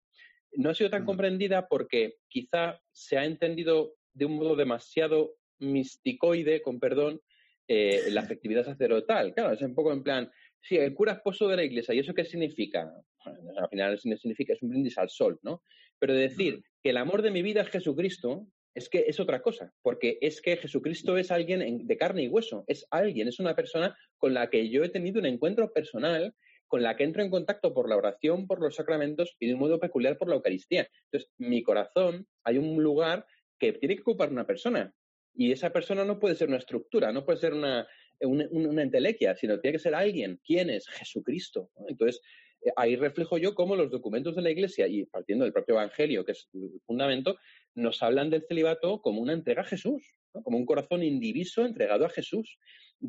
no 0.55 0.71
ha 0.71 0.75
sido 0.75 0.91
tan 0.91 1.05
comprendida 1.05 1.67
porque 1.69 2.17
quizá 2.29 2.81
se 2.91 3.19
ha 3.19 3.25
entendido 3.25 3.95
de 4.13 4.27
un 4.27 4.37
modo 4.37 4.57
demasiado 4.57 5.37
misticoide, 5.59 6.61
con 6.63 6.81
perdón, 6.81 7.21
eh, 7.69 8.03
la 8.11 8.23
afectividad 8.23 8.65
sacerdotal. 8.65 9.33
Claro, 9.35 9.53
es 9.53 9.63
un 9.63 9.75
poco 9.75 9.93
en 9.93 10.03
plan, 10.03 10.31
sí, 10.61 10.77
el 10.77 10.95
cura 10.95 11.13
esposo 11.13 11.49
de 11.49 11.57
la 11.57 11.65
iglesia, 11.65 11.95
¿y 11.95 12.01
eso 12.01 12.15
qué 12.15 12.25
significa? 12.25 12.93
al 13.25 13.69
final 13.69 13.99
significa, 13.99 14.53
es 14.53 14.63
un 14.63 14.71
brindis 14.71 14.99
al 14.99 15.09
sol, 15.09 15.39
¿no? 15.43 15.63
Pero 16.01 16.13
decir 16.13 16.63
que 16.83 16.91
el 16.91 16.97
amor 16.97 17.23
de 17.23 17.31
mi 17.31 17.41
vida 17.41 17.61
es 17.61 17.69
Jesucristo, 17.69 18.49
es 18.75 18.89
que 18.89 19.05
es 19.07 19.21
otra 19.21 19.43
cosa, 19.43 19.73
porque 19.83 20.19
es 20.21 20.41
que 20.41 20.57
Jesucristo 20.57 21.17
es 21.17 21.31
alguien 21.31 21.87
de 21.87 21.97
carne 21.97 22.25
y 22.25 22.29
hueso, 22.29 22.65
es 22.67 22.85
alguien, 22.91 23.29
es 23.29 23.39
una 23.39 23.55
persona 23.55 23.97
con 24.19 24.35
la 24.35 24.51
que 24.51 24.71
yo 24.71 24.83
he 24.83 24.89
tenido 24.89 25.21
un 25.21 25.27
encuentro 25.27 25.73
personal 25.73 26.35
con 26.73 26.83
la 26.83 26.97
que 26.97 27.05
entro 27.05 27.23
en 27.23 27.29
contacto 27.29 27.75
por 27.75 27.87
la 27.87 27.99
oración, 27.99 28.47
por 28.47 28.59
los 28.59 28.77
sacramentos 28.77 29.37
y 29.39 29.47
de 29.47 29.53
un 29.53 29.61
modo 29.61 29.79
peculiar 29.79 30.17
por 30.17 30.31
la 30.31 30.37
Eucaristía. 30.37 30.89
Entonces, 31.05 31.31
mi 31.37 31.63
corazón, 31.63 32.27
hay 32.45 32.57
un 32.57 32.83
lugar 32.83 33.27
que 33.59 33.75
tiene 33.75 33.95
que 33.95 34.01
ocupar 34.01 34.31
una 34.31 34.47
persona. 34.47 34.91
Y 35.35 35.53
esa 35.53 35.71
persona 35.71 36.07
no 36.07 36.19
puede 36.19 36.35
ser 36.35 36.49
una 36.49 36.57
estructura, 36.57 37.13
no 37.13 37.27
puede 37.27 37.41
ser 37.41 37.53
una, 37.53 37.87
una, 38.21 38.83
entelequia, 38.83 39.37
sino 39.37 39.61
tiene 39.61 39.75
que 39.77 39.83
ser 39.83 39.95
alguien. 39.95 40.41
¿Quién 40.43 40.71
es? 40.71 40.89
Jesucristo. 40.89 41.69
Entonces, 41.89 42.23
eh, 42.65 42.73
ahí 42.77 42.97
reflejo 42.97 43.37
yo 43.37 43.55
cómo 43.55 43.77
los 43.77 43.91
documentos 43.91 44.35
de 44.35 44.41
la 44.41 44.51
Iglesia, 44.51 44.87
y 44.89 45.05
partiendo 45.05 45.45
del 45.45 45.53
propio 45.53 45.75
Evangelio, 45.75 46.25
que 46.25 46.33
es 46.33 46.49
el 46.55 46.81
fundamento, 46.87 47.37
nos 47.75 48.03
hablan 48.03 48.31
del 48.31 48.47
celibato 48.49 49.03
como 49.03 49.21
una 49.21 49.35
entrega 49.35 49.61
a 49.61 49.67
Jesús, 49.67 50.03
como 50.43 50.57
un 50.57 50.65
corazón 50.65 51.03
indiviso 51.03 51.67
entregado 51.67 52.07
a 52.07 52.09
Jesús, 52.09 52.57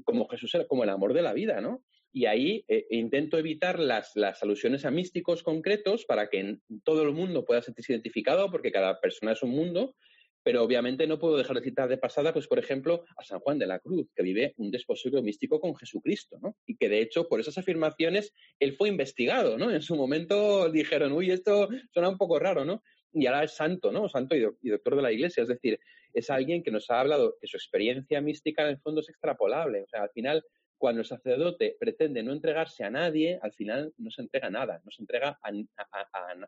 como 0.03 0.27
Jesús 0.27 0.51
como 0.67 0.83
el 0.83 0.89
amor 0.89 1.13
de 1.13 1.21
la 1.21 1.31
vida, 1.31 1.61
¿no? 1.61 1.81
Y 2.13 2.27
ahí 2.27 2.63
eh, 2.67 2.85
intento 2.91 3.39
evitar 3.39 3.79
las, 3.79 4.15
alusiones 4.41 4.85
a 4.85 4.91
místicos 4.91 5.41
concretos 5.41 6.05
para 6.05 6.29
que 6.29 6.59
todo 6.83 7.01
el 7.01 7.11
mundo 7.11 7.43
pueda 7.43 7.63
sentirse 7.63 7.91
identificado, 7.91 8.51
porque 8.51 8.71
cada 8.71 9.01
persona 9.01 9.31
es 9.31 9.41
un 9.41 9.49
mundo, 9.49 9.95
pero 10.43 10.61
obviamente 10.63 11.07
no 11.07 11.17
puedo 11.17 11.37
dejar 11.37 11.55
de 11.55 11.63
citar 11.63 11.89
de 11.89 11.97
pasada, 11.97 12.31
pues 12.31 12.47
por 12.47 12.59
ejemplo, 12.59 13.03
a 13.17 13.23
San 13.23 13.39
Juan 13.39 13.57
de 13.57 13.65
la 13.65 13.79
Cruz, 13.79 14.07
que 14.15 14.21
vive 14.21 14.53
un 14.57 14.69
desposorio 14.69 15.23
místico 15.23 15.59
con 15.59 15.75
Jesucristo, 15.75 16.37
¿no? 16.39 16.55
Y 16.67 16.75
que 16.75 16.87
de 16.87 17.01
hecho, 17.01 17.27
por 17.27 17.39
esas 17.39 17.57
afirmaciones, 17.57 18.31
él 18.59 18.75
fue 18.75 18.89
investigado, 18.89 19.57
¿no? 19.57 19.71
En 19.71 19.81
su 19.81 19.95
momento 19.95 20.69
dijeron, 20.69 21.13
uy, 21.13 21.31
esto 21.31 21.69
suena 21.91 22.09
un 22.09 22.17
poco 22.17 22.37
raro, 22.37 22.63
¿no? 22.63 22.83
Y 23.11 23.25
ahora 23.25 23.45
es 23.45 23.55
santo, 23.55 23.91
¿no? 23.91 24.07
Santo 24.07 24.35
y, 24.35 24.45
y 24.61 24.69
doctor 24.69 24.97
de 24.97 25.01
la 25.01 25.11
Iglesia, 25.11 25.41
es 25.43 25.49
decir, 25.49 25.79
es 26.13 26.29
alguien 26.29 26.61
que 26.61 26.71
nos 26.71 26.91
ha 26.91 26.99
hablado 26.99 27.37
que 27.41 27.47
su 27.47 27.57
experiencia 27.57 28.21
mística 28.21 28.63
en 28.63 28.69
el 28.69 28.79
fondo 28.79 29.01
es 29.01 29.09
extrapolable, 29.09 29.81
o 29.81 29.87
sea, 29.87 30.03
al 30.03 30.11
final 30.11 30.43
cuando 30.83 30.99
el 30.99 31.07
sacerdote 31.07 31.77
pretende 31.79 32.21
no 32.23 32.33
entregarse 32.33 32.83
a 32.83 32.89
nadie, 32.89 33.39
al 33.41 33.53
final 33.53 33.93
no 33.97 34.11
se 34.11 34.21
entrega 34.21 34.49
nada, 34.49 34.81
no 34.83 34.91
se 34.91 35.01
entrega 35.01 35.39
a, 35.41 35.49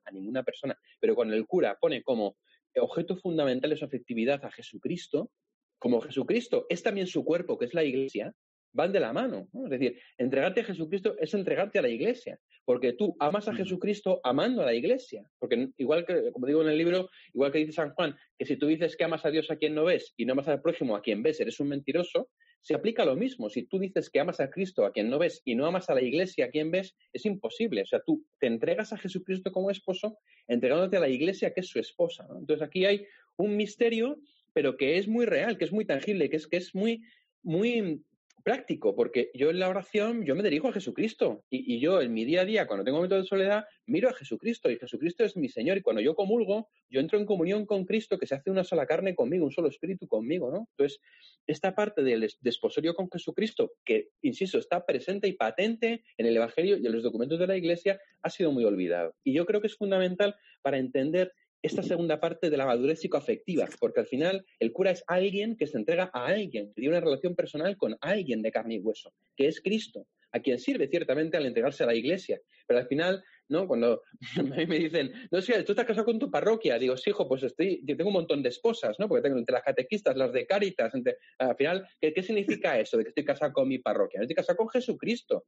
a 0.03 0.11
ninguna 0.11 0.43
persona. 0.43 0.77
Pero 0.99 1.15
cuando 1.15 1.35
el 1.35 1.45
cura 1.45 1.77
pone 1.79 2.03
como 2.03 2.35
objeto 2.75 3.15
fundamental 3.15 3.69
de 3.69 3.77
su 3.77 3.85
afectividad 3.85 4.43
a 4.43 4.51
Jesucristo, 4.51 5.31
como 5.79 6.01
Jesucristo 6.01 6.65
es 6.67 6.83
también 6.83 7.07
su 7.07 7.23
cuerpo, 7.23 7.57
que 7.57 7.63
es 7.63 7.73
la 7.73 7.85
iglesia, 7.85 8.33
van 8.73 8.91
de 8.91 8.99
la 8.99 9.13
mano. 9.13 9.47
Es 9.63 9.69
decir, 9.69 10.01
entregarte 10.17 10.59
a 10.59 10.65
Jesucristo 10.65 11.15
es 11.17 11.33
entregarte 11.33 11.79
a 11.79 11.83
la 11.83 11.87
iglesia, 11.87 12.37
porque 12.65 12.91
tú 12.91 13.15
amas 13.21 13.47
a 13.47 13.55
Jesucristo 13.55 14.19
amando 14.21 14.63
a 14.63 14.65
la 14.65 14.73
iglesia. 14.73 15.25
Porque 15.39 15.69
igual 15.77 16.05
que, 16.05 16.33
como 16.33 16.45
digo 16.45 16.61
en 16.61 16.67
el 16.67 16.77
libro, 16.77 17.09
igual 17.33 17.53
que 17.53 17.59
dice 17.59 17.71
San 17.71 17.93
Juan, 17.93 18.17
que 18.37 18.45
si 18.45 18.57
tú 18.57 18.67
dices 18.67 18.97
que 18.97 19.05
amas 19.05 19.25
a 19.25 19.31
Dios 19.31 19.49
a 19.49 19.55
quien 19.55 19.75
no 19.75 19.85
ves 19.85 20.13
y 20.17 20.25
no 20.25 20.33
amas 20.33 20.49
al 20.49 20.61
prójimo 20.61 20.97
a 20.97 21.01
quien 21.01 21.23
ves, 21.23 21.39
eres 21.39 21.57
un 21.61 21.69
mentiroso, 21.69 22.27
se 22.65 22.73
aplica 22.73 23.05
lo 23.05 23.15
mismo. 23.15 23.47
Si 23.47 23.61
tú 23.61 23.77
dices 23.77 24.09
que 24.09 24.19
amas 24.19 24.39
a 24.39 24.49
Cristo 24.49 24.87
a 24.87 24.91
quien 24.91 25.07
no 25.07 25.19
ves 25.19 25.39
y 25.45 25.53
no 25.53 25.67
amas 25.67 25.87
a 25.91 25.93
la 25.93 26.01
iglesia 26.01 26.45
a 26.45 26.49
quien 26.49 26.71
ves, 26.71 26.95
es 27.13 27.23
imposible. 27.27 27.83
O 27.83 27.85
sea, 27.85 28.01
tú 28.03 28.25
te 28.39 28.47
entregas 28.47 28.91
a 28.91 28.97
Jesucristo 28.97 29.51
como 29.51 29.69
esposo 29.69 30.17
entregándote 30.47 30.97
a 30.97 31.01
la 31.01 31.07
iglesia 31.07 31.53
que 31.53 31.59
es 31.59 31.67
su 31.67 31.77
esposa. 31.77 32.25
Entonces 32.27 32.67
aquí 32.67 32.85
hay 32.85 33.05
un 33.37 33.55
misterio, 33.55 34.17
pero 34.51 34.77
que 34.77 34.97
es 34.97 35.07
muy 35.07 35.27
real, 35.27 35.59
que 35.59 35.65
es 35.65 35.71
muy 35.71 35.85
tangible, 35.85 36.27
que 36.27 36.37
es, 36.37 36.47
que 36.47 36.57
es 36.57 36.73
muy, 36.73 37.03
muy 37.43 38.01
práctico, 38.45 38.95
porque 38.95 39.31
yo 39.33 39.49
en 39.49 39.57
la 39.57 39.67
oración, 39.67 40.23
yo 40.23 40.35
me 40.35 40.43
dirijo 40.43 40.67
a 40.67 40.71
Jesucristo 40.71 41.43
y, 41.49 41.79
yo 41.79 41.99
en 41.99 42.13
mi 42.13 42.25
día 42.25 42.41
a 42.41 42.45
día, 42.45 42.67
cuando 42.67 42.85
tengo 42.85 42.99
momentos 42.99 43.23
de 43.23 43.27
soledad, 43.27 43.65
miro 43.87 44.07
a 44.07 44.13
Jesucristo 44.13 44.69
y 44.69 44.77
Jesucristo 44.77 45.23
es 45.23 45.35
mi 45.35 45.49
Señor 45.49 45.77
y 45.77 45.81
cuando 45.81 45.99
yo 45.99 46.13
comulgo, 46.13 46.69
yo 46.87 46.99
entro 46.99 47.17
en 47.17 47.25
comunión 47.25 47.65
con 47.65 47.85
Cristo 47.85 48.19
que 48.19 48.27
se 48.27 48.35
hace 48.35 48.51
una 48.51 48.63
sola 48.63 48.85
carne 48.85 49.15
conmigo, 49.15 49.45
un 49.45 49.51
solo 49.51 49.67
espíritu 49.67 50.07
conmigo, 50.07 50.51
¿no? 50.51 50.67
Entonces, 50.77 51.01
esta 51.47 51.73
parte 51.73 52.03
del 52.03 52.31
desposorio 52.39 52.93
con 52.93 53.09
Jesucristo, 53.09 53.71
que, 53.83 54.09
insisto, 54.21 54.59
está 54.59 54.85
presente 54.85 55.27
y 55.27 55.33
patente 55.33 56.03
en 56.15 56.27
el 56.27 56.37
Evangelio 56.37 56.77
y 56.77 56.85
en 56.85 56.93
los 56.93 57.01
documentos 57.01 57.39
de 57.39 57.47
la 57.47 57.57
Iglesia, 57.57 57.99
ha 58.21 58.29
sido 58.29 58.51
muy 58.51 58.63
olvidado. 58.63 59.15
Y 59.23 59.33
yo 59.33 59.47
creo 59.47 59.59
que 59.59 59.67
es 59.67 59.75
fundamental 59.75 60.35
para 60.61 60.77
entender 60.77 61.33
esta 61.65 61.81
segunda 61.81 62.19
parte 62.19 62.49
de 62.49 62.57
la 62.57 62.65
madurez 62.65 62.99
psicoafectiva, 62.99 63.67
porque 63.79 64.01
al 64.01 64.05
final 64.05 64.45
el 64.59 64.71
cura 64.71 64.91
es 64.91 65.03
alguien 65.07 65.57
que 65.57 65.65
se 65.65 65.77
entrega 65.77 66.11
a 66.13 66.27
alguien, 66.27 66.67
que 66.67 66.81
tiene 66.81 66.95
una 66.95 67.03
relación 67.03 67.35
personal 67.35 67.75
con 67.75 67.97
alguien 68.01 68.41
de 68.43 68.51
carne 68.51 68.75
y 68.75 68.79
hueso, 68.79 69.13
que 69.35 69.47
es 69.47 69.61
Cristo, 69.61 70.05
a 70.31 70.41
quien 70.41 70.59
sirve 70.59 70.87
ciertamente 70.87 71.37
al 71.37 71.45
entregarse 71.45 71.83
a 71.83 71.87
la 71.87 71.95
iglesia. 71.95 72.39
Pero 72.67 72.79
al 72.79 72.87
final, 72.87 73.23
¿no? 73.47 73.67
Cuando 73.67 74.03
a 74.37 74.43
mí 74.43 74.65
me 74.67 74.77
dicen, 74.77 75.11
no 75.31 75.41
sé, 75.41 75.63
tú 75.63 75.71
estás 75.71 75.85
casado 75.85 76.05
con 76.05 76.19
tu 76.19 76.29
parroquia, 76.29 76.77
digo, 76.77 76.97
sí, 76.97 77.09
hijo, 77.09 77.27
pues 77.27 77.41
estoy, 77.41 77.81
yo 77.83 77.97
tengo 77.97 78.09
un 78.09 78.15
montón 78.15 78.43
de 78.43 78.49
esposas, 78.49 78.99
¿no? 78.99 79.07
Porque 79.07 79.23
tengo 79.23 79.39
entre 79.39 79.53
las 79.53 79.63
catequistas, 79.63 80.15
las 80.15 80.33
de 80.33 80.45
Cáritas, 80.45 80.93
entre, 80.93 81.17
al 81.39 81.55
final, 81.55 81.87
¿qué, 81.99 82.13
¿qué 82.13 82.21
significa 82.21 82.79
eso 82.79 82.97
de 82.97 83.05
que 83.05 83.09
estoy 83.09 83.25
casado 83.25 83.53
con 83.53 83.67
mi 83.67 83.79
parroquia? 83.79 84.21
Estoy 84.21 84.35
casado 84.35 84.57
con 84.57 84.69
Jesucristo 84.69 85.45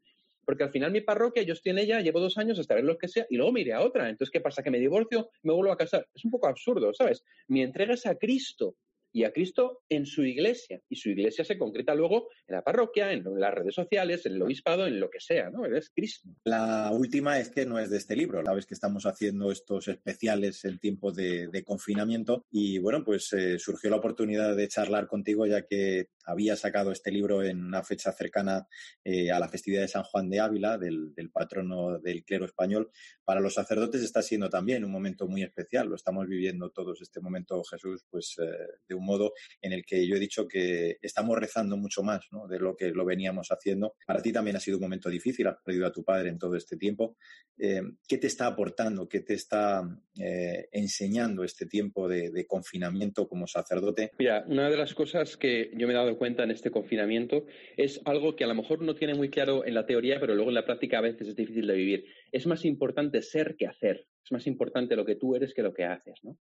porque 0.48 0.63
al 0.63 0.72
final 0.72 0.94
mi 0.94 1.01
parroquia, 1.01 1.44
yo 1.44 1.51
estoy 1.51 1.74
en 1.74 1.80
ella, 1.80 2.00
llevo 2.00 2.22
dos 2.22 2.38
años 2.38 2.58
hasta 2.58 2.74
ver 2.74 2.86
lo 2.86 2.98
que 2.98 3.10
sea, 3.10 3.25
y 3.30 3.36
luego 3.36 3.51
me 3.51 3.60
iré 3.60 3.74
a 3.74 3.82
otra. 3.82 4.08
Entonces, 4.08 4.32
¿qué 4.32 4.39
pasa? 4.39 4.63
Que 4.63 4.72
me 4.72 4.80
divorcio, 4.80 5.30
me 5.44 5.51
vuelvo 5.51 5.74
a 5.74 5.77
casar. 5.77 6.08
Es 6.16 6.24
un 6.24 6.32
poco 6.32 6.48
absurdo, 6.48 6.94
¿sabes? 6.94 7.25
Mi 7.50 7.62
entrega 7.62 7.96
es 7.96 8.06
a 8.06 8.16
Cristo 8.16 8.77
y 9.11 9.23
a 9.23 9.31
Cristo 9.31 9.83
en 9.89 10.05
su 10.05 10.23
iglesia. 10.23 10.81
Y 10.89 10.95
su 10.95 11.09
iglesia 11.09 11.43
se 11.43 11.57
concreta 11.57 11.95
luego 11.95 12.29
en 12.47 12.55
la 12.55 12.63
parroquia, 12.63 13.11
en 13.11 13.23
las 13.39 13.53
redes 13.53 13.75
sociales, 13.75 14.25
en 14.25 14.33
el 14.33 14.41
obispado, 14.41 14.87
en 14.87 14.99
lo 14.99 15.09
que 15.09 15.19
sea, 15.19 15.49
¿no? 15.49 15.65
Es 15.65 15.89
Cristo. 15.89 16.29
La 16.43 16.91
última 16.91 17.39
es 17.39 17.49
que 17.49 17.65
no 17.65 17.79
es 17.79 17.89
de 17.89 17.97
este 17.97 18.15
libro. 18.15 18.43
Sabes 18.45 18.65
que 18.65 18.73
estamos 18.73 19.05
haciendo 19.05 19.51
estos 19.51 19.87
especiales 19.87 20.63
en 20.65 20.79
tiempo 20.79 21.11
de, 21.11 21.47
confinamiento 21.65 22.45
y 22.51 22.77
bueno, 22.77 23.03
pues 23.03 23.33
eh, 23.33 23.57
surgió 23.59 23.89
la 23.89 23.97
oportunidad 23.97 24.55
de 24.55 24.67
charlar 24.67 25.07
contigo 25.07 25.45
ya 25.45 25.63
que 25.63 26.09
había 26.27 26.55
sacado 26.55 26.91
este 26.91 27.11
libro 27.11 27.41
en 27.41 27.63
una 27.63 27.83
fecha 27.83 28.11
cercana 28.11 28.67
eh, 29.03 29.31
a 29.31 29.39
la 29.39 29.47
festividad 29.47 29.81
de 29.81 29.87
San 29.87 30.03
Juan 30.03 30.29
de 30.29 30.39
Ávila, 30.41 30.77
del, 30.77 31.13
patrono 31.31 31.99
del 31.99 32.23
clero 32.25 32.45
español. 32.45 32.91
Para 33.23 33.39
los 33.39 33.53
sacerdotes 33.53 34.01
está 34.01 34.21
siendo 34.21 34.49
también 34.49 34.83
un 34.83 34.91
momento 34.91 35.27
muy 35.27 35.43
especial. 35.43 35.87
Lo 35.87 35.95
estamos 35.95 36.27
viviendo 36.27 36.69
todos 36.69 37.01
este 37.01 37.21
momento, 37.21 37.63
Jesús, 37.63 38.05
pues 38.09 38.35
eh, 38.39 38.45
de 38.87 38.95
un 38.98 39.06
modo 39.06 39.34
en 39.62 39.74
el 39.74 39.86
que 39.86 40.08
yo 40.08 40.16
he 40.16 40.20
dicho 40.20 40.48
que 40.48 40.98
estamos 41.01 41.38
rezando 41.38 41.77
mucho 41.77 42.04
más 42.04 42.22
de 42.50 42.60
lo 42.60 42.75
que 42.75 42.92
lo 42.92 43.06
veníamos 43.06 43.48
haciendo. 43.50 43.96
Para 44.06 44.22
ti 44.22 44.32
también 44.32 44.56
ha 44.56 44.60
sido 44.60 44.77
un 44.77 44.84
momento 44.84 45.10
difícil, 45.10 45.48
has 45.48 45.58
perdido 45.63 45.88
a 45.88 45.92
tu 45.92 46.04
padre 46.04 46.30
en 46.30 46.38
todo 46.38 46.56
este 46.56 46.77
tiempo. 46.77 47.18
Eh, 47.58 47.81
¿Qué 48.07 48.18
te 48.18 48.27
está 48.27 48.48
aportando, 48.48 49.07
qué 49.07 49.22
te 49.22 49.33
está 49.33 49.81
eh, 50.20 50.68
enseñando 50.72 51.44
este 51.44 51.66
tiempo 51.66 52.07
de, 52.07 52.46
confinamiento 52.48 53.27
como 53.27 53.48
sacerdote? 53.48 54.12
Una 54.48 54.70
de 54.70 54.77
las 54.77 54.94
cosas 54.94 55.38
que 55.38 55.72
yo 55.75 55.88
me 55.88 55.94
he 55.94 55.96
dado 55.96 56.18
cuenta 56.18 56.44
en 56.44 56.51
este 56.51 56.72
confinamiento 56.72 57.46
es 57.75 58.01
algo 58.05 58.36
que 58.36 58.44
a 58.44 58.48
lo 58.48 58.55
mejor 58.55 58.81
no 58.81 58.96
tiene 58.96 59.16
muy 59.16 59.29
claro 59.29 59.66
en 59.66 59.74
la 59.74 59.86
teoría, 59.86 60.20
pero 60.20 60.36
luego 60.36 60.50
en 60.50 60.55
la 60.55 60.66
práctica 60.66 61.00
a 61.00 61.01
veces 61.01 61.29
es 61.29 61.36
difícil 61.36 61.68
de 61.68 61.74
vivir. 61.74 62.05
Es 62.31 62.46
más 62.46 62.66
importante 62.66 63.22
ser 63.22 63.55
que 63.57 63.68
hacer. 63.68 64.05
Es 64.27 64.31
más 64.33 64.46
importante 64.46 64.98
lo 64.98 65.05
que 65.05 65.16
tú 65.16 65.37
eres 65.37 65.53
que 65.53 65.63
lo 65.63 65.74
que 65.74 65.85
haces, 65.85 66.22
¿no? 66.22 66.37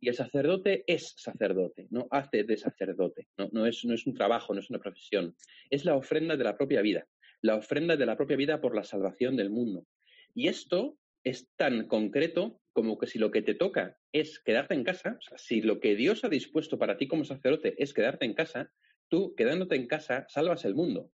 Y 0.00 0.08
el 0.08 0.14
sacerdote 0.14 0.84
es 0.86 1.12
sacerdote, 1.18 1.86
no 1.90 2.08
hace 2.10 2.44
de 2.44 2.56
sacerdote, 2.56 3.28
¿no? 3.36 3.66
es, 3.66 3.84
no 3.84 3.92
es 3.92 4.06
un 4.06 4.14
trabajo, 4.14 4.54
no 4.54 4.60
es 4.60 4.70
una 4.70 4.78
profesión. 4.78 5.36
Es 5.68 5.84
la 5.84 5.96
ofrenda 5.96 6.38
de 6.38 6.44
la 6.44 6.56
propia 6.56 6.80
vida, 6.80 7.06
la 7.42 7.56
ofrenda 7.56 7.94
de 7.94 8.06
la 8.06 8.16
propia 8.16 8.38
vida 8.38 8.62
por 8.62 8.74
la 8.74 8.84
salvación 8.84 9.36
del 9.36 9.50
mundo. 9.50 9.86
Y 10.32 10.48
esto 10.48 10.96
es 11.24 11.50
tan 11.56 11.86
concreto 11.88 12.58
como 12.72 12.96
que 12.96 13.06
si 13.06 13.18
lo 13.18 13.30
que 13.30 13.42
te 13.42 13.54
toca 13.54 13.98
es 14.12 14.40
quedarte 14.40 14.72
en 14.72 14.84
casa, 14.84 15.18
o 15.18 15.20
sea, 15.20 15.36
si 15.36 15.60
lo 15.60 15.78
que 15.78 15.94
Dios 15.94 16.24
ha 16.24 16.30
dispuesto 16.30 16.78
para 16.78 16.96
ti 16.96 17.06
como 17.06 17.26
sacerdote 17.26 17.74
es 17.76 17.92
quedarte 17.92 18.24
en 18.24 18.32
casa, 18.32 18.72
tú 19.08 19.34
quedándote 19.36 19.76
en 19.76 19.88
casa 19.88 20.24
salvas 20.30 20.64
el 20.64 20.74
mundo. 20.74 21.12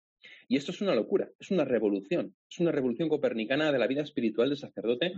Y 0.52 0.58
esto 0.58 0.74
es 0.74 0.82
una 0.82 0.94
locura, 0.94 1.32
es 1.40 1.50
una 1.50 1.64
revolución, 1.64 2.36
es 2.50 2.60
una 2.60 2.74
revolución 2.74 3.08
copernicana 3.08 3.72
de 3.72 3.80
la 3.80 3.88
vida 3.88 4.02
espiritual 4.02 4.50
del 4.50 4.58
sacerdote 4.58 5.14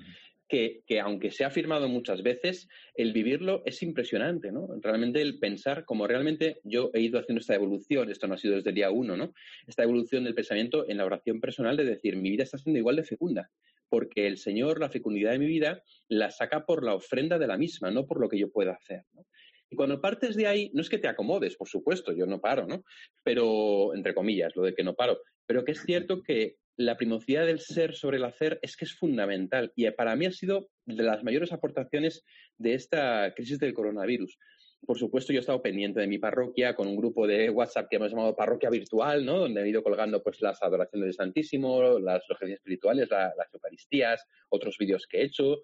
que, 0.48 0.84
aunque 1.02 1.32
se 1.32 1.43
ha 1.43 1.48
afirmado 1.48 1.89
muchas 1.89 2.22
veces, 2.22 2.69
el 2.93 3.13
vivirlo 3.13 3.63
es 3.65 3.82
impresionante, 3.82 4.52
¿no? 4.52 4.67
Realmente 4.80 5.24
el 5.24 5.39
pensar 5.39 5.86
como 5.86 6.06
realmente 6.06 6.60
yo 6.63 6.91
he 6.93 7.02
ido 7.02 7.19
haciendo 7.19 7.39
esta 7.39 7.56
evolución, 7.56 8.12
esto 8.12 8.28
no 8.28 8.36
ha 8.36 8.38
sido 8.38 8.58
desde 8.58 8.69
el 8.69 8.76
día 8.76 8.91
uno, 8.91 9.17
¿no? 9.17 9.34
Esta 9.65 9.82
evolución 9.82 10.24
del 10.24 10.36
pensamiento 10.36 10.88
en 10.88 10.98
la 10.98 11.06
oración 11.06 11.39
personal 11.41 11.78
de 11.78 11.86
decir, 11.86 12.15
mi 12.15 12.30
vida 12.30 12.43
está 12.43 12.60
siendo 12.60 12.78
igual 12.78 12.98
de 12.98 13.04
fecunda, 13.04 13.50
porque 13.89 14.28
el 14.28 14.38
Señor, 14.38 14.80
la 14.80 14.91
fecundidad 14.91 15.32
de 15.32 15.39
mi 15.39 15.48
vida, 15.48 15.82
la 16.10 16.30
saca 16.30 16.63
por 16.67 16.84
la 16.84 16.93
ofrenda 16.93 17.39
de 17.39 17.48
la 17.48 17.58
misma, 17.58 17.89
no 17.89 18.06
por 18.06 18.22
lo 18.22 18.30
que 18.30 18.38
yo 18.38 18.52
pueda 18.52 18.74
hacer. 18.74 19.06
¿no? 19.13 19.26
Y 19.74 19.76
cuando 19.76 20.00
partes 20.00 20.36
de 20.36 20.46
ahí, 20.46 20.70
no 20.76 20.82
es 20.82 20.90
que 20.90 21.00
te 21.00 21.08
acomodes, 21.08 21.56
por 21.56 21.68
supuesto, 21.68 22.14
yo 22.14 22.28
no 22.28 22.40
paro, 22.40 22.68
¿no? 22.68 22.84
Pero, 23.24 23.96
entre 23.96 24.14
comillas, 24.14 24.56
lo 24.56 24.62
de 24.62 24.76
que 24.76 24.84
no 24.84 24.94
paro, 24.94 25.20
pero 25.48 25.66
que 25.66 25.72
es 25.72 25.82
cierto 25.82 26.22
que 26.22 26.58
la 26.78 26.96
primocidad 26.96 27.48
del 27.48 27.60
ser 27.60 27.96
sobre 27.96 28.18
el 28.18 28.26
hacer 28.26 28.60
es 28.62 28.78
que 28.78 28.86
es 28.86 28.94
fundamental 28.94 29.74
y 29.76 29.90
para 29.90 30.16
mí 30.16 30.28
ha 30.28 30.32
sido 30.32 30.70
de 30.86 31.02
las 31.02 31.24
mayores 31.24 31.52
aportaciones 31.52 32.24
de 32.60 32.76
esta 32.76 33.34
crisis 33.34 33.58
del 33.58 33.74
coronavirus. 33.74 34.38
Por 34.86 35.00
supuesto, 35.00 35.34
yo 35.34 35.40
he 35.40 35.42
estado 35.42 35.64
pendiente 35.64 36.00
de 36.00 36.08
mi 36.08 36.20
parroquia 36.20 36.76
con 36.76 36.88
un 36.88 36.96
grupo 36.96 37.26
de 37.26 37.50
WhatsApp 37.50 37.88
que 37.90 37.96
hemos 37.96 38.12
llamado 38.12 38.36
Parroquia 38.36 38.70
Virtual, 38.70 39.26
¿no? 39.26 39.40
Donde 39.40 39.64
he 39.64 39.70
ido 39.70 39.82
colgando 39.82 40.22
pues 40.22 40.40
las 40.40 40.62
adoraciones 40.62 41.08
del 41.08 41.14
Santísimo, 41.16 41.98
las 41.98 42.22
logias 42.30 42.52
espirituales, 42.52 43.10
las 43.10 43.52
Eucaristías, 43.52 44.24
otros 44.50 44.78
vídeos 44.78 45.08
que 45.08 45.22
he 45.22 45.24
hecho. 45.24 45.64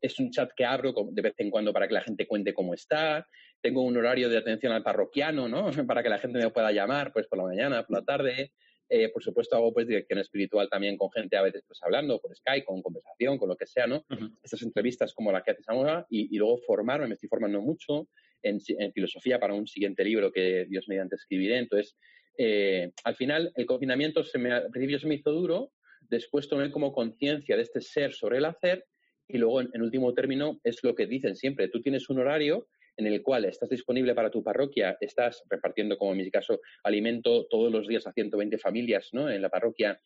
Es 0.00 0.18
un 0.18 0.30
chat 0.30 0.50
que 0.56 0.64
abro 0.64 0.94
de 1.10 1.20
vez 1.20 1.34
en 1.36 1.50
cuando 1.50 1.74
para 1.74 1.86
que 1.86 1.92
la 1.92 2.00
gente 2.00 2.26
cuente 2.26 2.54
cómo 2.54 2.72
está 2.72 3.26
tengo 3.60 3.82
un 3.82 3.96
horario 3.96 4.28
de 4.28 4.38
atención 4.38 4.72
al 4.72 4.82
parroquiano, 4.82 5.48
¿no? 5.48 5.70
Para 5.86 6.02
que 6.02 6.08
la 6.08 6.18
gente 6.18 6.38
me 6.38 6.50
pueda 6.50 6.72
llamar, 6.72 7.12
pues 7.12 7.26
por 7.26 7.38
la 7.38 7.44
mañana, 7.44 7.86
por 7.86 7.98
la 7.98 8.04
tarde. 8.04 8.52
Eh, 8.92 9.08
por 9.10 9.22
supuesto, 9.22 9.54
hago 9.54 9.72
pues 9.72 9.86
dirección 9.86 10.18
espiritual 10.18 10.68
también 10.68 10.96
con 10.96 11.12
gente 11.12 11.36
a 11.36 11.42
veces 11.42 11.62
pues 11.64 11.78
hablando 11.80 12.18
por 12.18 12.34
Skype, 12.34 12.64
con 12.64 12.82
conversación, 12.82 13.38
con 13.38 13.48
lo 13.48 13.56
que 13.56 13.66
sea, 13.66 13.86
¿no? 13.86 14.04
Estas 14.42 14.62
entrevistas 14.62 15.14
como 15.14 15.30
la 15.30 15.42
que 15.42 15.52
haces 15.52 15.68
ahora 15.68 16.04
y, 16.10 16.36
luego 16.36 16.58
formarme, 16.66 17.06
me 17.06 17.14
estoy 17.14 17.28
formando 17.28 17.60
mucho 17.60 18.08
en, 18.42 18.60
filosofía 18.92 19.38
para 19.38 19.54
un 19.54 19.68
siguiente 19.68 20.02
libro 20.02 20.32
que 20.32 20.66
Dios 20.68 20.88
mediante 20.88 21.14
escribiré. 21.14 21.58
Entonces, 21.58 21.96
eh, 22.36 22.90
al 23.04 23.14
final, 23.14 23.52
el 23.54 23.64
confinamiento 23.64 24.24
se 24.24 24.38
me, 24.38 24.50
al 24.50 24.70
principio 24.70 24.98
se 24.98 25.06
me 25.06 25.14
hizo 25.14 25.30
duro, 25.30 25.70
después 26.08 26.48
tomé 26.48 26.72
como 26.72 26.92
conciencia 26.92 27.54
de 27.54 27.62
este 27.62 27.80
ser 27.80 28.12
sobre 28.12 28.38
el 28.38 28.44
hacer 28.44 28.86
y 29.28 29.38
luego, 29.38 29.60
en 29.60 29.82
último 29.82 30.12
término, 30.14 30.58
es 30.64 30.82
lo 30.82 30.96
que 30.96 31.06
dicen 31.06 31.36
siempre, 31.36 31.68
tú 31.68 31.80
tienes 31.80 32.10
un 32.10 32.18
horario 32.18 32.66
en 32.96 33.06
el 33.06 33.22
cual 33.22 33.44
estás 33.44 33.68
disponible 33.68 34.14
para 34.14 34.30
tu 34.30 34.42
parroquia, 34.42 34.96
estás 35.00 35.42
repartiendo, 35.48 35.96
como 35.96 36.12
en 36.12 36.18
mi 36.18 36.30
caso, 36.30 36.60
alimento 36.82 37.46
todos 37.46 37.72
los 37.72 37.86
días 37.86 38.06
a 38.06 38.12
120 38.12 38.58
familias 38.58 39.10
¿no? 39.12 39.30
en 39.30 39.42
la 39.42 39.48
parroquia. 39.48 40.00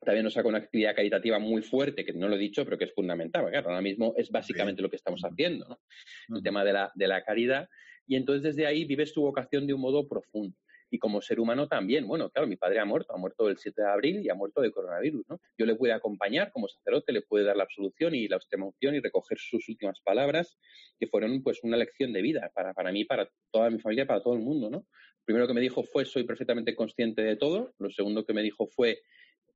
También 0.00 0.24
nos 0.24 0.34
saca 0.34 0.48
una 0.48 0.58
actividad 0.58 0.94
caritativa 0.94 1.38
muy 1.38 1.62
fuerte, 1.62 2.04
que 2.04 2.12
no 2.12 2.28
lo 2.28 2.36
he 2.36 2.38
dicho, 2.38 2.64
pero 2.64 2.78
que 2.78 2.84
es 2.84 2.94
fundamental, 2.94 3.44
ahora 3.44 3.80
mismo 3.80 4.14
es 4.16 4.30
básicamente 4.30 4.82
lo 4.82 4.90
que 4.90 4.96
estamos 4.96 5.22
haciendo, 5.22 5.66
¿no? 5.68 6.36
el 6.36 6.42
tema 6.42 6.64
de 6.64 6.72
la, 6.72 6.92
de 6.94 7.08
la 7.08 7.22
caridad. 7.24 7.68
Y 8.06 8.16
entonces 8.16 8.42
desde 8.42 8.66
ahí 8.66 8.84
vives 8.84 9.12
tu 9.12 9.22
vocación 9.22 9.66
de 9.66 9.74
un 9.74 9.80
modo 9.80 10.06
profundo 10.06 10.56
y 10.90 10.98
como 10.98 11.20
ser 11.20 11.40
humano 11.40 11.68
también. 11.68 12.06
Bueno, 12.06 12.30
claro, 12.30 12.46
mi 12.48 12.56
padre 12.56 12.80
ha 12.80 12.84
muerto, 12.84 13.14
ha 13.14 13.18
muerto 13.18 13.48
el 13.48 13.58
7 13.58 13.82
de 13.82 13.88
abril 13.88 14.20
y 14.24 14.30
ha 14.30 14.34
muerto 14.34 14.60
de 14.60 14.70
coronavirus, 14.70 15.26
¿no? 15.28 15.40
Yo 15.56 15.66
le 15.66 15.74
pude 15.74 15.92
acompañar 15.92 16.52
como 16.52 16.68
sacerdote, 16.68 17.12
le 17.12 17.22
pude 17.22 17.44
dar 17.44 17.56
la 17.56 17.64
absolución 17.64 18.14
y 18.14 18.28
la 18.28 18.36
extremaunción 18.36 18.94
y 18.94 19.00
recoger 19.00 19.38
sus 19.38 19.68
últimas 19.68 20.00
palabras, 20.00 20.58
que 20.98 21.06
fueron 21.06 21.42
pues 21.42 21.62
una 21.62 21.76
lección 21.76 22.12
de 22.12 22.22
vida 22.22 22.50
para, 22.54 22.74
para 22.74 22.92
mí, 22.92 23.04
para 23.04 23.30
toda 23.50 23.70
mi 23.70 23.78
familia, 23.78 24.06
para 24.06 24.22
todo 24.22 24.34
el 24.34 24.40
mundo, 24.40 24.70
¿no? 24.70 24.86
primero 25.28 25.46
que 25.46 25.52
me 25.52 25.60
dijo 25.60 25.82
fue 25.82 26.06
soy 26.06 26.24
perfectamente 26.24 26.74
consciente 26.74 27.20
de 27.20 27.36
todo. 27.36 27.74
Lo 27.78 27.90
segundo 27.90 28.24
que 28.24 28.32
me 28.32 28.42
dijo 28.42 28.66
fue 28.66 29.02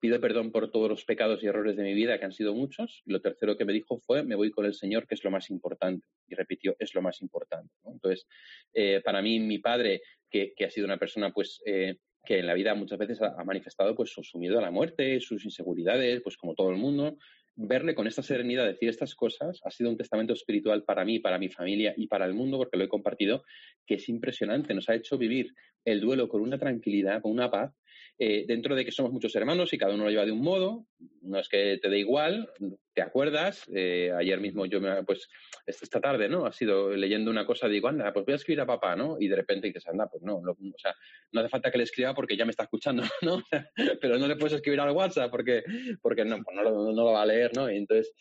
pido 0.02 0.20
perdón 0.20 0.50
por 0.50 0.68
todos 0.72 0.90
los 0.90 1.04
pecados 1.04 1.44
y 1.44 1.46
errores 1.46 1.76
de 1.76 1.84
mi 1.84 1.94
vida, 1.94 2.18
que 2.18 2.24
han 2.24 2.32
sido 2.32 2.54
muchos. 2.54 3.02
Y 3.06 3.12
lo 3.12 3.20
tercero 3.20 3.56
que 3.56 3.64
me 3.64 3.72
dijo 3.72 4.00
fue, 4.00 4.24
me 4.24 4.34
voy 4.34 4.50
con 4.50 4.66
el 4.66 4.74
Señor, 4.74 5.06
que 5.06 5.14
es 5.14 5.22
lo 5.22 5.30
más 5.30 5.48
importante. 5.48 6.04
Y 6.26 6.34
repitió, 6.34 6.74
es 6.80 6.92
lo 6.92 7.02
más 7.02 7.22
importante. 7.22 7.72
Entonces, 7.84 8.26
eh, 8.74 9.00
para 9.04 9.22
mí, 9.22 9.38
mi 9.38 9.60
padre, 9.60 10.02
que, 10.28 10.52
ha 10.66 10.70
sido 10.70 10.86
una 10.86 10.98
persona, 10.98 11.30
pues, 11.30 11.62
eh, 11.66 11.98
que 12.24 12.40
en 12.40 12.48
la 12.48 12.54
vida 12.54 12.74
muchas 12.74 12.98
veces 12.98 13.22
ha, 13.22 13.44
manifestado, 13.44 13.94
pues, 13.94 14.10
su, 14.10 14.38
miedo 14.40 14.58
a 14.58 14.62
la 14.62 14.72
muerte, 14.72 15.20
sus 15.20 15.44
inseguridades, 15.44 16.20
pues, 16.20 16.36
como 16.36 16.56
todo 16.56 16.70
el 16.70 16.78
mundo, 16.78 17.16
verle 17.54 17.94
con 17.94 18.08
esta 18.08 18.24
serenidad 18.24 18.66
decir 18.66 18.88
estas 18.88 19.14
cosas 19.14 19.60
ha 19.62 19.70
sido 19.70 19.88
un 19.90 19.96
testamento 19.96 20.32
espiritual 20.32 20.82
para 20.82 21.04
mí, 21.04 21.20
para 21.20 21.38
mi 21.38 21.48
familia 21.48 21.94
y 21.96 22.08
para 22.08 22.26
el 22.26 22.34
mundo, 22.34 22.58
porque 22.58 22.76
lo 22.76 22.82
he 22.82 22.88
compartido, 22.88 23.44
que 23.86 23.94
es 23.94 24.08
impresionante. 24.08 24.74
Nos 24.74 24.88
ha 24.88 24.96
hecho 24.96 25.16
vivir 25.16 25.54
el 25.84 26.00
duelo 26.00 26.28
con 26.28 26.40
una 26.40 26.58
tranquilidad, 26.58 27.22
con 27.22 27.30
una 27.30 27.52
paz, 27.52 27.72
eh, 28.18 28.44
dentro 28.46 28.74
de 28.74 28.84
que 28.84 28.92
somos 28.92 29.12
muchos 29.12 29.34
hermanos 29.34 29.72
y 29.72 29.78
cada 29.78 29.94
uno 29.94 30.04
lo 30.04 30.10
lleva 30.10 30.24
de 30.24 30.32
un 30.32 30.42
modo, 30.42 30.86
no 31.22 31.38
es 31.38 31.48
que 31.48 31.78
te 31.82 31.88
dé 31.88 31.98
igual, 31.98 32.50
te 32.94 33.02
acuerdas, 33.02 33.64
eh, 33.74 34.12
ayer 34.16 34.40
mismo 34.40 34.66
yo, 34.66 34.80
me, 34.80 35.02
pues 35.04 35.28
esta 35.66 36.00
tarde, 36.00 36.28
¿no? 36.28 36.46
Ha 36.46 36.52
sido 36.52 36.90
leyendo 36.90 37.30
una 37.30 37.46
cosa, 37.46 37.68
digo, 37.68 37.88
anda, 37.88 38.12
pues 38.12 38.26
voy 38.26 38.34
a 38.34 38.36
escribir 38.36 38.60
a 38.60 38.66
papá, 38.66 38.94
¿no? 38.96 39.16
Y 39.18 39.28
de 39.28 39.36
repente 39.36 39.66
dices, 39.66 39.86
anda, 39.88 40.08
pues 40.08 40.22
no, 40.22 40.36
o 40.36 40.56
sea, 40.78 40.94
no 41.32 41.40
hace 41.40 41.48
falta 41.48 41.70
que 41.70 41.78
le 41.78 41.84
escriba 41.84 42.14
porque 42.14 42.36
ya 42.36 42.44
me 42.44 42.50
está 42.50 42.64
escuchando, 42.64 43.02
¿no? 43.22 43.42
Pero 44.00 44.18
no 44.18 44.28
le 44.28 44.36
puedes 44.36 44.54
escribir 44.54 44.80
al 44.80 44.90
WhatsApp 44.90 45.30
porque, 45.30 45.62
porque 46.00 46.24
no, 46.24 46.42
pues 46.42 46.56
no, 46.56 46.62
lo, 46.62 46.70
no, 46.70 46.92
lo 46.92 47.12
va 47.12 47.22
a 47.22 47.26
leer, 47.26 47.50
¿no? 47.56 47.70
Y 47.70 47.76
entonces 47.76 48.12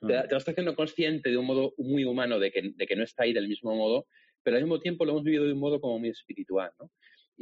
te, 0.00 0.28
te, 0.28 0.34
vas 0.34 0.48
haciendo 0.48 0.74
consciente 0.74 1.30
de 1.30 1.36
un 1.36 1.46
modo 1.46 1.74
muy 1.78 2.04
humano 2.04 2.38
de 2.38 2.50
que, 2.50 2.72
de 2.74 2.86
que 2.86 2.96
no 2.96 3.04
está 3.04 3.24
ahí 3.24 3.32
del 3.32 3.48
mismo 3.48 3.74
modo, 3.74 4.06
pero 4.42 4.56
al 4.56 4.62
mismo 4.62 4.80
tiempo 4.80 5.04
lo 5.04 5.12
hemos 5.12 5.24
vivido 5.24 5.44
de 5.44 5.52
un 5.52 5.60
modo 5.60 5.80
como 5.80 5.98
muy 5.98 6.08
espiritual, 6.10 6.70
¿no? 6.78 6.90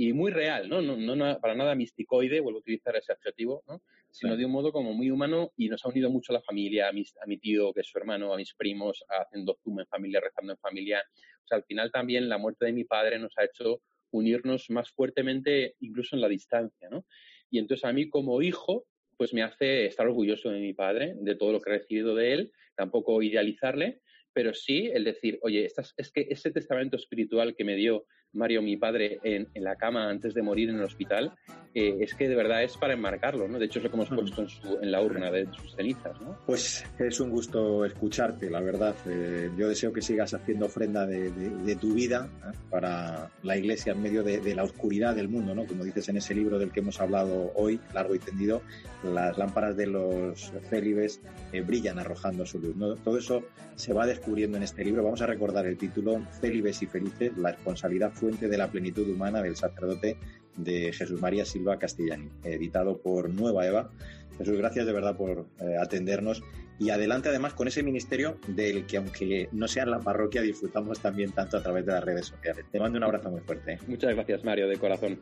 Y 0.02 0.14
muy 0.14 0.30
real, 0.30 0.66
¿no? 0.66 0.80
No, 0.80 0.96
no, 0.96 1.40
para 1.40 1.54
nada 1.54 1.74
misticoide, 1.74 2.40
vuelvo 2.40 2.60
a 2.60 2.62
utilizar 2.62 2.96
ese 2.96 3.12
adjetivo, 3.12 3.62
¿no? 3.68 3.82
Sino 4.10 4.34
de 4.34 4.46
un 4.46 4.50
modo 4.50 4.72
como 4.72 4.94
muy 4.94 5.10
humano 5.10 5.52
y 5.58 5.68
nos 5.68 5.84
ha 5.84 5.90
unido 5.90 6.08
mucho 6.08 6.32
a 6.32 6.36
la 6.36 6.40
familia, 6.40 6.86
a, 6.86 6.88
a 6.88 7.26
mi 7.26 7.36
tío, 7.36 7.74
que 7.74 7.82
es 7.82 7.86
su 7.86 7.98
hermano, 7.98 8.32
a 8.32 8.38
mis 8.38 8.54
primos, 8.54 9.04
haciendo 9.10 9.58
zoom 9.62 9.80
en 9.80 9.86
familia, 9.86 10.20
rezando 10.20 10.52
en 10.52 10.58
familia. 10.58 11.04
O 11.44 11.46
sea, 11.46 11.58
al 11.58 11.64
final 11.64 11.90
también 11.92 12.30
la 12.30 12.38
muerte 12.38 12.64
de 12.64 12.72
mi 12.72 12.84
padre 12.84 13.18
nos 13.18 13.36
ha 13.36 13.44
hecho 13.44 13.82
unirnos 14.10 14.70
más 14.70 14.90
fuertemente 14.90 15.74
incluso 15.80 16.16
en 16.16 16.22
la 16.22 16.28
distancia, 16.28 16.88
¿no? 16.88 17.04
Y 17.50 17.58
entonces 17.58 17.84
a 17.84 17.92
mí 17.92 18.08
como 18.08 18.40
hijo, 18.40 18.86
pues 19.18 19.34
me 19.34 19.42
hace 19.42 19.84
estar 19.84 20.06
orgulloso 20.06 20.48
de 20.48 20.60
mi 20.60 20.72
padre, 20.72 21.12
de 21.18 21.34
todo 21.34 21.52
lo 21.52 21.60
que 21.60 21.68
he 21.68 21.78
recibido 21.78 22.14
de 22.14 22.32
él, 22.32 22.52
tampoco 22.74 23.20
idealizarle, 23.20 24.00
pero 24.32 24.54
sí 24.54 24.90
el 24.94 25.04
decir, 25.04 25.38
oye, 25.42 25.66
es 25.66 26.10
que 26.10 26.26
ese 26.30 26.50
testamento 26.52 26.96
espiritual 26.96 27.54
que 27.54 27.64
me 27.64 27.76
dio 27.76 28.06
Mario, 28.32 28.62
mi 28.62 28.76
padre, 28.76 29.18
en, 29.24 29.48
la 29.54 29.76
cama 29.76 30.08
antes 30.08 30.34
de 30.34 30.42
morir 30.42 30.70
en 30.70 30.76
el 30.76 30.84
hospital, 30.84 31.32
eh, 31.74 31.96
es 32.00 32.14
que 32.14 32.28
de 32.28 32.34
verdad 32.34 32.62
es 32.62 32.76
para 32.76 32.94
enmarcarlo, 32.94 33.48
¿no? 33.48 33.58
De 33.58 33.66
hecho 33.66 33.78
es 33.78 33.84
lo 33.84 33.90
que 33.90 33.96
hemos 33.96 34.08
puesto 34.08 34.46
en, 34.80 34.90
la 34.90 35.02
urna 35.02 35.30
de 35.30 35.46
sus 35.52 35.74
cenizas, 35.74 36.20
¿no? 36.20 36.36
Pues 36.46 36.84
es 36.98 37.20
un 37.20 37.30
gusto 37.30 37.84
escucharte, 37.84 38.48
la 38.48 38.60
verdad. 38.60 38.94
Eh, 39.06 39.50
yo 39.56 39.68
deseo 39.68 39.92
que 39.92 40.02
sigas 40.02 40.34
haciendo 40.34 40.66
ofrenda 40.66 41.06
de, 41.06 41.76
tu 41.80 41.94
vida 41.94 42.28
¿eh? 42.44 42.56
para 42.70 43.30
la 43.42 43.56
Iglesia 43.56 43.92
en 43.92 44.02
medio 44.02 44.22
de, 44.22 44.54
la 44.54 44.64
oscuridad 44.64 45.14
del 45.14 45.28
mundo, 45.28 45.54
¿no? 45.54 45.66
Como 45.66 45.84
dices 45.84 46.08
en 46.08 46.16
ese 46.16 46.34
libro 46.34 46.58
del 46.58 46.70
que 46.70 46.80
hemos 46.80 47.00
hablado 47.00 47.52
hoy, 47.54 47.80
largo 47.94 48.14
y 48.14 48.18
tendido, 48.18 48.62
las 49.02 49.38
lámparas 49.38 49.76
de 49.76 49.86
los 49.86 50.52
célibes 50.68 51.20
brillan 51.66 51.98
arrojando 51.98 52.44
su 52.46 52.58
luz, 52.58 52.76
¿no? 52.76 52.94
Todo 52.96 53.18
eso 53.18 53.44
se 53.76 53.92
va 53.92 54.06
descubriendo 54.06 54.56
en 54.56 54.62
este 54.62 54.84
libro. 54.84 55.02
Vamos 55.02 55.22
a 55.22 55.26
recordar 55.26 55.66
el 55.66 55.78
título 55.78 56.22
Célibes 56.40 56.82
y 56.82 56.86
Felices, 56.86 57.36
la 57.36 57.52
responsabilidad 57.52 58.12
fuente 58.20 58.48
de 58.48 58.58
la 58.58 58.70
plenitud 58.70 59.08
humana 59.08 59.42
del 59.42 59.56
sacerdote 59.56 60.18
de 60.56 60.92
Jesús 60.92 61.20
María 61.20 61.44
Silva 61.44 61.78
Castellani, 61.78 62.28
editado 62.44 62.98
por 62.98 63.30
Nueva 63.30 63.66
Eva. 63.66 63.90
Jesús, 64.36 64.58
gracias 64.58 64.86
de 64.86 64.92
verdad 64.92 65.16
por 65.16 65.46
eh, 65.60 65.76
atendernos 65.80 66.42
y 66.78 66.90
adelante 66.90 67.28
además 67.28 67.54
con 67.54 67.68
ese 67.68 67.82
ministerio 67.82 68.38
del 68.48 68.86
que 68.86 68.98
aunque 68.98 69.48
no 69.52 69.68
sea 69.68 69.84
en 69.84 69.90
la 69.90 70.00
parroquia 70.00 70.42
disfrutamos 70.42 71.00
también 71.00 71.32
tanto 71.32 71.56
a 71.56 71.62
través 71.62 71.84
de 71.86 71.92
las 71.92 72.04
redes 72.04 72.26
sociales. 72.26 72.64
Te 72.70 72.78
mando 72.78 72.98
un 72.98 73.04
abrazo 73.04 73.30
muy 73.30 73.40
fuerte. 73.40 73.78
Muchas 73.86 74.14
gracias 74.14 74.44
Mario, 74.44 74.68
de 74.68 74.78
corazón. 74.78 75.18